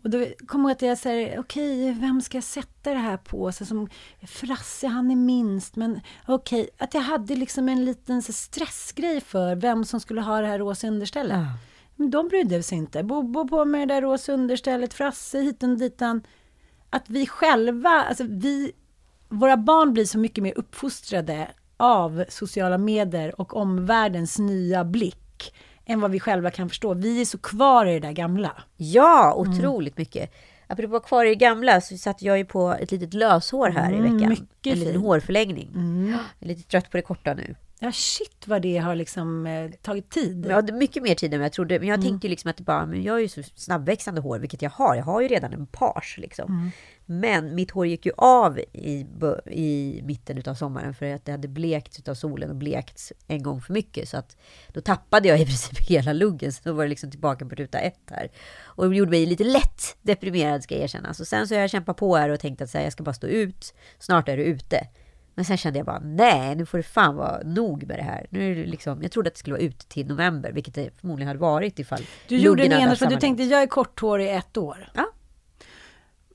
[0.04, 3.52] Och då kommer jag att jag säger, okej, vem ska jag sätta det här på?
[3.52, 3.90] Så som
[4.28, 9.56] Frasse, han är minst, men okej, att jag hade liksom en liten så, stressgrej för
[9.56, 11.38] vem som skulle ha det här rosa understället.
[11.38, 11.46] Ja.
[11.96, 13.04] Men de brydde sig inte.
[13.04, 16.22] Bobo på med det där rosa understället, Frasse hit och ditan.
[16.90, 18.72] Att vi själva, alltså vi,
[19.30, 25.23] våra barn blir så mycket mer uppfostrade av sociala medier och omvärldens nya blick
[25.86, 26.94] än vad vi själva kan förstå.
[26.94, 28.52] Vi är så kvar i det där gamla.
[28.78, 30.34] Ja, otroligt mycket.
[30.68, 33.96] Apropå kvar i det gamla så satt jag ju på ett litet löshår här i
[33.98, 34.30] Mm, veckan.
[34.30, 35.70] mycket en liten hårförlängning.
[36.40, 37.56] Jag är lite trött på det korta nu.
[37.84, 40.52] Ja, shit vad det har liksom eh, tagit tid.
[40.52, 41.80] Hade mycket mer tid än jag trodde.
[41.80, 44.40] Men jag tänkte ju liksom att det bara, men jag har ju så snabbväxande hår,
[44.40, 44.96] vilket jag har.
[44.96, 46.72] Jag har ju redan en page liksom.
[47.06, 49.08] Men mitt hår gick ju av i,
[49.46, 53.62] i mitten utav sommaren för att det hade blekts utav solen och blekts en gång
[53.62, 54.10] för mycket.
[54.10, 54.38] Så att
[54.74, 56.54] då tappade jag i princip hela luggen.
[56.54, 58.32] Så då var det liksom tillbaka på ruta ett här.
[58.64, 61.14] Och det gjorde mig lite lätt deprimerad ska jag erkänna.
[61.14, 63.04] Så sen så har jag kämpat på här och tänkt att så här, jag ska
[63.04, 63.74] bara stå ut.
[64.00, 64.88] Snart är du ute.
[65.36, 68.28] Men sen kände jag bara, nej, nu får det fan vara nog med det här.
[68.30, 70.90] Nu är det liksom, jag trodde att det skulle vara ute till november, vilket det
[71.00, 74.58] förmodligen hade varit ifall Du gjorde haft för du tänkte, jag är korthårig i ett
[74.58, 74.90] år.
[74.94, 75.06] Ja.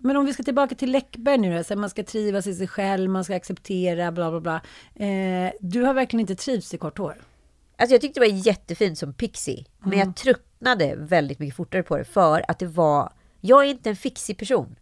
[0.01, 2.69] Men om vi ska tillbaka till Läckberg nu då, så man ska trivas i sig
[2.69, 4.61] själv, man ska acceptera, bla bla bla.
[5.07, 7.15] Eh, du har verkligen inte trivts i kort hår.
[7.77, 9.65] Alltså jag tyckte det var jättefint som pixie.
[9.79, 9.99] Men Mm.
[9.99, 12.05] jag tröttnade väldigt mycket fortare på det.
[12.05, 13.13] För att det var...
[13.41, 14.77] Jag är inte en fixig person.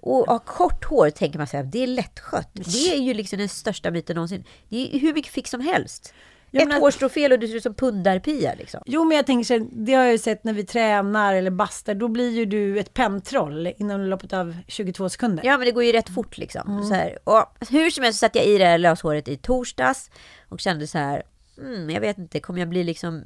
[0.00, 2.48] Och ha kort hår tänker man säga, det är lättskött.
[2.52, 4.44] Det är ju liksom den största biten någonsin.
[4.68, 6.14] Det är hur mycket fix som helst.
[6.50, 8.82] Jag Ett menar- hårstrå fel och du ser ut som pundarpia liksom.
[8.86, 11.94] Jo, men jag tänker så det har jag ju sett när vi tränar eller bastar,
[11.94, 15.44] då blir ju du ett pentroll inom loppet av 22 sekunder.
[15.44, 16.70] Ja men det går ju rätt fort liksom.
[16.72, 16.84] Mm.
[16.84, 17.18] Så här.
[17.24, 20.10] Och hur som helst så satte jag i det här löshåret i torsdags.
[20.48, 21.22] Och kände så här,
[21.58, 23.24] mm, jag vet inte, kommer jag bli liksom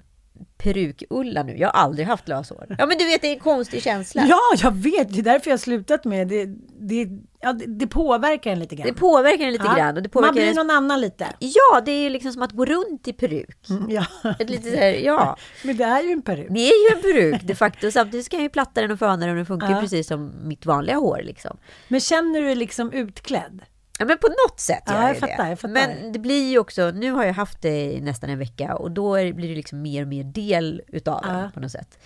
[0.58, 1.56] peruk-Ulla nu?
[1.58, 2.76] Jag har aldrig haft löshår.
[2.78, 4.26] Ja men du vet det är en konstig känsla.
[4.28, 6.46] Ja, jag vet, det är därför jag har slutat med det.
[6.80, 7.08] Det,
[7.40, 8.86] ja, det, det påverkar en lite grann.
[8.86, 9.96] Det påverkar en lite Ja, grann.
[9.96, 11.26] Och det påverkar Man blir ens- någon annan lite.
[11.38, 13.58] Ja, det är liksom som att gå runt i peruk.
[13.88, 14.06] Ja.
[14.38, 15.36] Ett lite så här, ja.
[15.64, 16.46] Men det är ju en peruk.
[16.50, 17.90] Det är ju en peruk de facto.
[17.90, 19.80] Samtidigt ska jag ju platta den och föna den och den funkar Ja.
[19.80, 21.56] precis som mitt vanliga hår liksom.
[21.88, 23.60] Men känner du dig liksom utklädd?
[24.02, 25.48] Ja, men på något sätt Ja, gör jag jag fattar, det.
[25.50, 25.72] jag fattar.
[25.74, 28.90] Men det blir ju också, nu har jag haft det i nästan en vecka och
[28.90, 31.32] då är, blir det liksom mer och mer del utav Ja.
[31.32, 31.98] den på något sätt.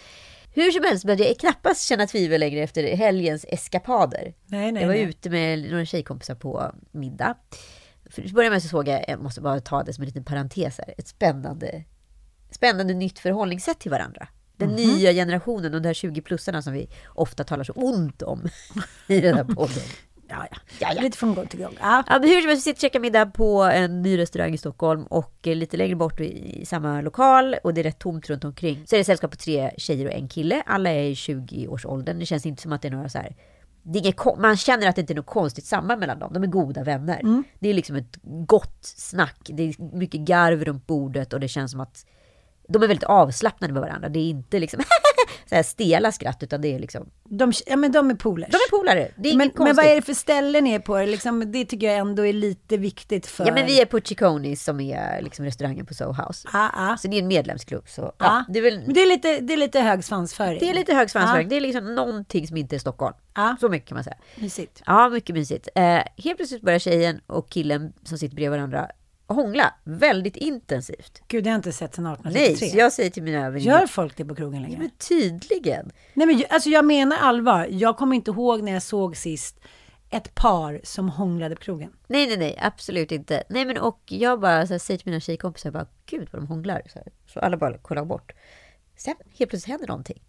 [0.54, 4.34] Hur som helst började jag knappast känna tvivel längre efter helgens eskapader.
[4.46, 5.04] Nej, nej, jag var nej.
[5.04, 7.34] ute med några tjejkompisar på middag.
[8.10, 10.24] För att börja med så såg jag, jag måste bara ta det som en liten
[10.24, 11.84] parentes här, ett spännande,
[12.50, 14.28] spännande nytt förhållningssätt till varandra.
[14.56, 14.76] Den Mhm.
[14.76, 18.48] nya generationen, de där 20-plussarna som vi ofta talar så ont om
[19.06, 19.82] i den här podden.
[20.28, 20.56] Ja, ja.
[20.80, 21.02] Ja, ja.
[21.02, 21.76] Lite från gång till gång.
[21.80, 22.04] Ja.
[22.06, 24.58] Ja, men hur som helst, vi sitter och käkar middag på en ny restaurang i
[24.58, 28.44] Stockholm och eh, lite längre bort i, samma lokal och det är rätt tomt runt
[28.44, 28.82] omkring.
[28.86, 30.62] Så är det sällskap på tre tjejer och en kille.
[30.66, 32.18] Alla är i 20-årsåldern.
[32.18, 33.36] Det känns inte som att det är några så här...
[33.82, 36.32] Det är inget, man känner att det inte är något konstigt samband mellan dem.
[36.32, 37.44] De är goda vänner.
[37.58, 39.38] Det är liksom ett gott snack.
[39.44, 42.06] Det är mycket garv runt bordet och det känns som att
[42.68, 44.08] de är väldigt avslappnade med varandra.
[44.08, 44.80] Det är inte liksom
[45.48, 47.10] så här stela skratt utan det är liksom...
[47.24, 48.50] De, ja, men de är polers.
[48.50, 49.08] De är polare.
[49.16, 49.76] Det är men, inget men konstigt.
[49.76, 50.98] vad är det för ställen ni är på?
[50.98, 53.46] Liksom, det tycker jag ändå är lite viktigt för...
[53.46, 56.48] Ja men vi är på Chiconi som är liksom restaurangen på Soho House.
[56.52, 56.96] Ja, ja.
[56.96, 57.84] Så det är en medlemsklubb.
[57.88, 58.44] Så, ja, Ja.
[58.48, 60.58] det, är väl, Men det är lite, det är lite hög svansföring.
[60.58, 61.46] det är lite hög svansföring.
[61.46, 61.48] Ja.
[61.50, 63.14] Det är liksom någonting som inte är Stockholm.
[63.34, 63.56] Ja.
[63.60, 64.16] Så mycket kan man säga.
[64.36, 64.82] Mysigt.
[64.86, 65.68] Ja, mycket mysigt.
[65.74, 65.82] Eh,
[66.16, 68.90] helt plötsligt börjar tjejen och killen som sitter bredvid varandra
[69.26, 71.22] hångla väldigt intensivt.
[71.28, 72.66] Gud, det har jag inte sett sedan 1873.
[72.66, 73.66] Nej, så jag säger till mina vänner.
[73.66, 74.74] Gör folk det på krogen längre?
[74.74, 75.90] Ja, men tydligen.
[76.14, 77.66] Nej, men alltså jag menar allvar.
[77.70, 79.60] Jag kommer inte ihåg när jag såg sist
[80.10, 81.92] ett par som hånglade på krogen.
[82.06, 83.42] Nej, nej, nej, absolut inte.
[83.48, 86.46] Nej, men och jag bara så här, säger till mina tjejkompisar, bara, gud vad de
[86.46, 86.82] hånglar.
[86.92, 87.12] Så, här.
[87.26, 88.32] så alla bara kollar bort.
[88.96, 90.22] Sen helt plötsligt händer någonting.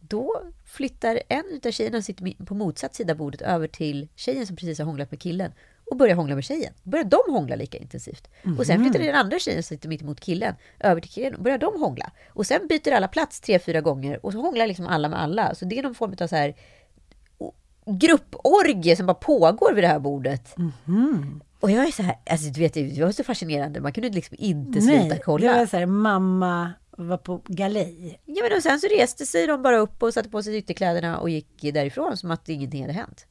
[0.00, 4.78] Då flyttar en av tjejerna sitter på motsatt sida bordet över till tjejen som precis
[4.78, 5.52] har hånglat med killen
[5.90, 6.72] och börjar hångla med tjejen.
[6.82, 8.28] Börjar de hångla lika intensivt.
[8.58, 11.42] Och sen flyttar den andra tjejen som sitter mitt emot killen över till killen och
[11.42, 12.10] börjar de hångla.
[12.32, 15.54] Och sen byter alla plats tre, fyra gånger och så hånglar liksom alla med alla.
[15.54, 16.54] Så det är någon form av så här
[17.86, 20.54] grupporgie som bara pågår vid det här bordet.
[21.60, 23.80] Och jag är så här, alltså du vet, det var så fascinerande.
[23.80, 25.52] Man kunde liksom inte sluta Nej, kolla.
[25.52, 28.20] det var så här, mamma var på galej.
[28.24, 31.18] Ja, men och sen så reste sig de bara upp och satte på sig ytterkläderna
[31.18, 33.26] och gick därifrån som att ingenting hade hänt.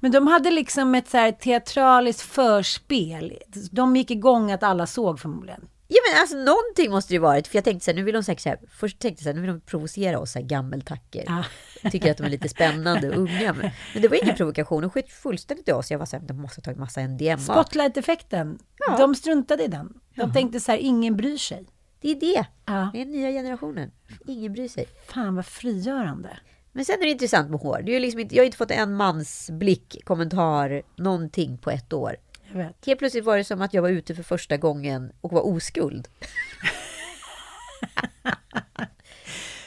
[0.00, 3.38] Men de hade liksom ett så här teatraliskt förspel.
[3.70, 5.68] De gick igång att alla såg förmodligen.
[5.92, 7.48] Ja men alltså någonting måste det ju varit.
[7.48, 9.28] För jag tänkte så här, nu vill de säkert så här, först tänkte jag så
[9.28, 11.24] här, nu vill de provocera oss så här gammeltacker.
[11.26, 11.44] Ja.
[11.90, 13.52] Tycker att de är lite spännande och unga.
[13.52, 15.90] Men, men det var ingen provokation, de sket fullständigt i oss.
[15.90, 17.38] Jag var så här, de måste ha tagit massa MDMA.
[17.38, 18.96] Spotlight-effekten, Ja.
[18.98, 19.92] de struntade i den.
[20.14, 21.66] De tänkte så här, ingen bryr sig.
[22.00, 22.46] Det är det.
[22.66, 22.90] Ja.
[22.92, 23.90] Det är nya generationen.
[24.26, 24.86] Ingen bryr sig.
[25.08, 26.38] Fan vad frigörande.
[26.72, 27.82] Men sen är det intressant med hår.
[27.86, 31.92] Det är liksom inte, jag har inte fått en mans blick, kommentar, någonting på ett
[31.92, 32.16] år.
[32.52, 32.86] Jag vet.
[32.86, 36.08] Helt plötsligt var det som att jag var ute för första gången och var oskuld.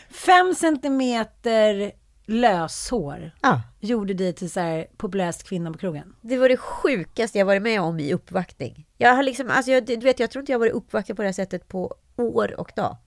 [0.09, 1.91] Fem centimeter
[2.25, 3.61] löshår Ja.
[3.79, 6.15] gjorde dig till så här populärast kvinna på krogen.
[6.21, 8.87] Det var det sjukaste jag varit med om i uppvaktning.
[8.97, 11.27] Jag har liksom, alltså jag, du vet, jag tror inte jag varit uppvaktad på det
[11.27, 12.97] här sättet på år och dag.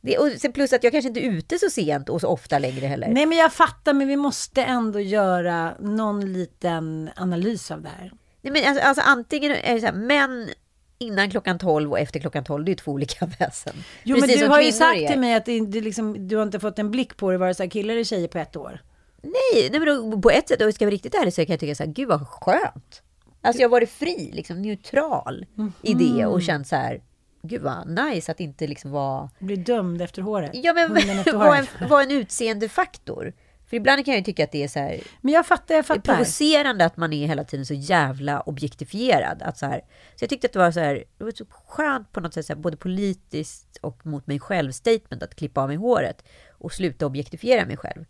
[0.00, 2.86] Det, och plus att jag kanske inte är ute så sent och så ofta längre
[2.86, 3.08] heller.
[3.08, 8.12] Nej men jag fattar, men vi måste ändå göra någon liten analys av det här.
[8.40, 10.50] Nej, men alltså, alltså antingen är det så här, män
[10.98, 13.74] innan klockan 12 och efter klockan 12, det är två olika väsen.
[14.02, 15.08] Jo Precis men du har ju sagt är.
[15.08, 17.54] till mig att det, det liksom, du har inte fått en blick på det, vare
[17.54, 18.82] sig killar eller tjejer på ett år.
[19.22, 21.60] Nej, nej men då, på ett sätt, och ska vara riktigt ärlig så kan jag
[21.60, 23.02] tycka så här, gud vad skönt.
[23.42, 25.46] Alltså jag har varit fri, liksom neutral
[25.82, 27.00] i det och känt så här,
[27.42, 29.30] gud vad nice att inte liksom vara...
[29.38, 30.50] Bli dömd efter håret.
[30.54, 30.94] Ja men
[31.38, 33.32] vara en, var en utseendefaktor.
[33.68, 35.86] För ibland kan jag ju tycka att det är så här, Men jag fattar, jag
[35.86, 36.00] fattar.
[36.00, 39.42] provocerande att man är hela tiden så jävla objektifierad.
[39.42, 39.80] Att så, här,
[40.16, 42.46] så jag tyckte att det var så här, det var så skönt på något sätt,
[42.46, 46.72] så här, både politiskt och mot mig själv statement att klippa av mig håret och
[46.72, 48.04] sluta objektifiera mig själv.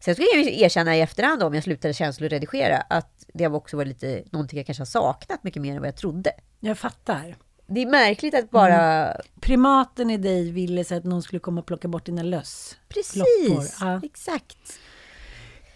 [0.00, 3.88] Sen ska jag ju erkänna i efterhand om jag slutade känsloredigera att det också varit
[3.88, 6.32] lite någonting jag kanske har saknat mycket mer än vad jag trodde.
[6.60, 7.36] Jag fattar.
[7.74, 9.06] Det är märkligt att bara...
[9.06, 9.16] Mm.
[9.40, 12.76] Primaten i dig ville så att någon skulle komma och plocka bort dina löss.
[12.88, 14.00] Precis, ja.
[14.02, 14.78] exakt.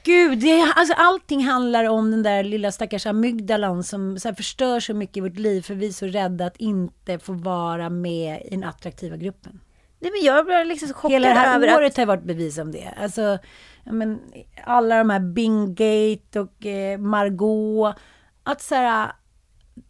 [0.05, 4.94] Gud, det, alltså allting handlar om den där lilla stackars amygdalan som så förstör så
[4.94, 8.51] mycket i vårt liv för vi är så rädda att inte få vara med i
[8.51, 9.61] den attraktiva gruppen.
[10.01, 11.97] Nej men jag blev liksom chockad Hela det här över året att...
[11.97, 12.94] har varit bevis om det.
[12.97, 13.38] Alltså,
[13.84, 14.20] men,
[14.64, 17.97] alla de här Bingate och eh, Margot.
[18.42, 19.12] Att så här,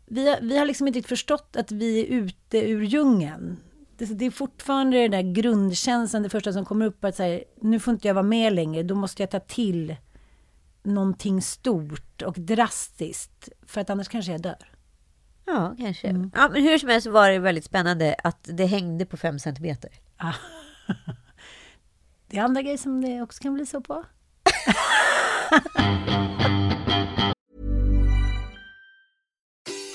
[0.07, 3.57] vi, har- vi har liksom inte förstått att vi är ute ur djungeln.
[3.99, 7.45] Det, det är fortfarande den där grundkänslan, det första som kommer upp, att så här,
[7.63, 9.97] nu får inte jag vara med längre, då måste jag ta till
[10.83, 14.71] någonting stort och drastiskt, för att annars kanske jag dör.
[15.45, 16.09] Ja, kanske.
[16.09, 16.31] Mm.
[16.35, 19.91] Ja, men hur som helst var det väldigt spännande att det hängde på fem centimeter.
[20.17, 20.33] Ah.
[22.29, 24.05] Det är andra grejer som det också kan bli så på.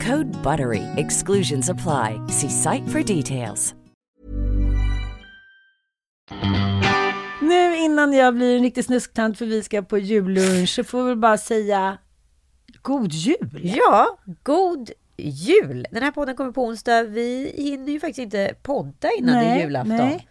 [0.00, 0.82] Code BUTTERY.
[0.96, 2.20] Exclusions apply.
[2.28, 3.74] See site for details.
[7.42, 11.14] Nu innan jag blir en riktig snusktant för vi ska på jullunch så får vi
[11.16, 11.98] bara säga
[12.82, 13.60] God jul!
[13.62, 15.86] Ja, god jul!
[15.90, 17.02] Den här podden kommer på onsdag.
[17.02, 19.96] Vi hinner ju faktiskt inte podda innan det är Nej, julafton.
[19.96, 20.28] nej.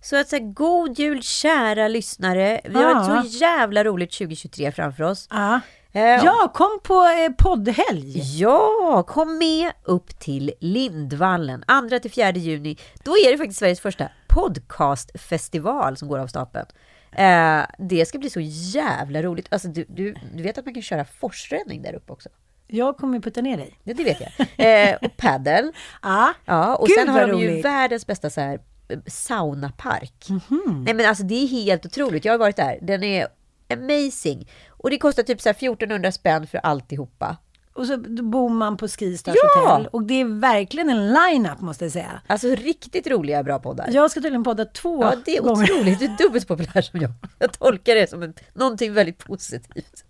[0.00, 2.60] Så att säga, god jul kära lyssnare.
[2.64, 3.20] Vi har Ja.
[3.20, 5.28] ett så jävla roligt 2023 framför oss.
[5.30, 5.60] Ja.
[5.94, 8.38] Eh, Ja, kom på eh, poddhelg!
[8.40, 12.76] Ja, kom med upp till Lindvallen 2 till 4 juni.
[13.04, 16.66] Då är det faktiskt Sveriges första podcastfestival som går av stapeln.
[17.12, 19.46] Eh, det ska bli så jävla roligt.
[19.50, 22.28] Alltså, du, du, du vet att man kan köra forsränning där uppe också?
[22.66, 23.78] Jag kommer putta ner dig.
[23.84, 24.46] Ja, det vet jag.
[24.90, 25.72] Eh, och paddel.
[26.02, 26.32] Ja.
[26.44, 30.26] Ja, och Gud, sen har de ju världens bästa så här, eh, saunapark.
[30.28, 30.84] Mhm.
[30.84, 32.24] Nej men alltså det är helt otroligt.
[32.24, 32.78] Jag har varit där.
[32.82, 33.26] Den är
[33.72, 34.48] amazing.
[34.70, 37.36] Och det kostar typ så här 1400 spänn för alltihopa.
[37.74, 39.60] Och så bor man på Skistars Ja!
[39.70, 39.86] hotell.
[39.92, 42.22] Och det är verkligen en line-up måste jag säga.
[42.26, 43.88] Alltså riktigt roliga, bra poddar.
[43.92, 45.62] Jag ska tydligen podda två Ja, det är gånger.
[45.64, 45.98] otroligt.
[45.98, 47.10] Du är dubbelt så populär som jag.
[47.38, 50.04] Jag tolkar det som en, någonting väldigt positivt.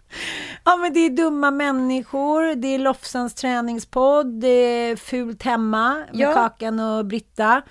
[0.65, 6.09] Ja, men det är dumma människor, det är Lofsans träningspodd, det är Fult hemma med
[6.13, 6.33] Ja.
[6.35, 7.63] Kakan och Britta.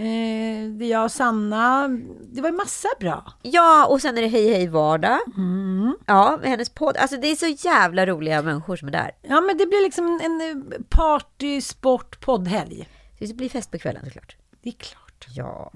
[0.00, 1.88] Eh, det är jag och Sanna.
[2.22, 3.32] Det var en massa bra.
[3.42, 5.18] Ja, och sen är det Hej Hej Vardag.
[6.06, 6.96] Ja, med hennes podd.
[6.96, 9.10] Alltså det är så jävla roliga människor som är där.
[9.22, 10.56] Ja, men det blir liksom en eh,
[10.88, 12.88] party, sport, poddhelg.
[13.18, 14.36] Det blir fest på kvällen såklart.
[14.62, 15.26] Det är klart.
[15.28, 15.72] Ja.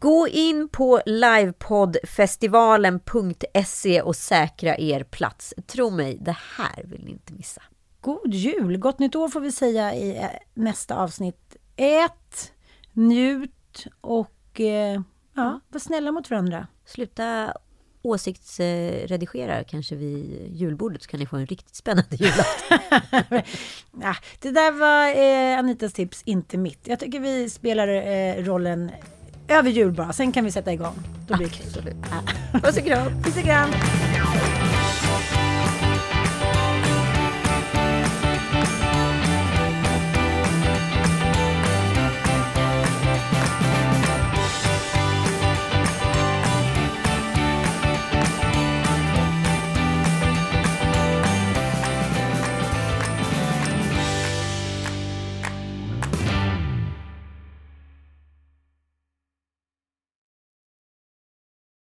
[0.00, 5.54] Gå in på livepoddfestivalen.se och säkra er plats.
[5.66, 7.62] Tro mig, det här vill ni inte missa.
[8.00, 8.78] God jul!
[8.78, 11.56] Gott nytt år får vi säga i eh, nästa avsnitt.
[11.76, 12.52] Ät,
[12.98, 15.00] njut och eh,
[15.34, 16.66] ja, var snälla mot varandra.
[16.84, 17.52] Sluta
[18.02, 22.78] åsiktsredigera kanske vid julbordet så kan ni få en riktigt spännande julafton.
[24.02, 26.80] ja, det där var eh, Anitas tips, inte mitt.
[26.88, 28.90] Jag tycker vi spelar eh, rollen
[29.48, 30.94] över jul bara, sen kan vi sätta igång.
[31.28, 31.66] Då blir det kul.
[32.62, 33.22] Puss och kram!
[33.22, 33.70] Puss och kram!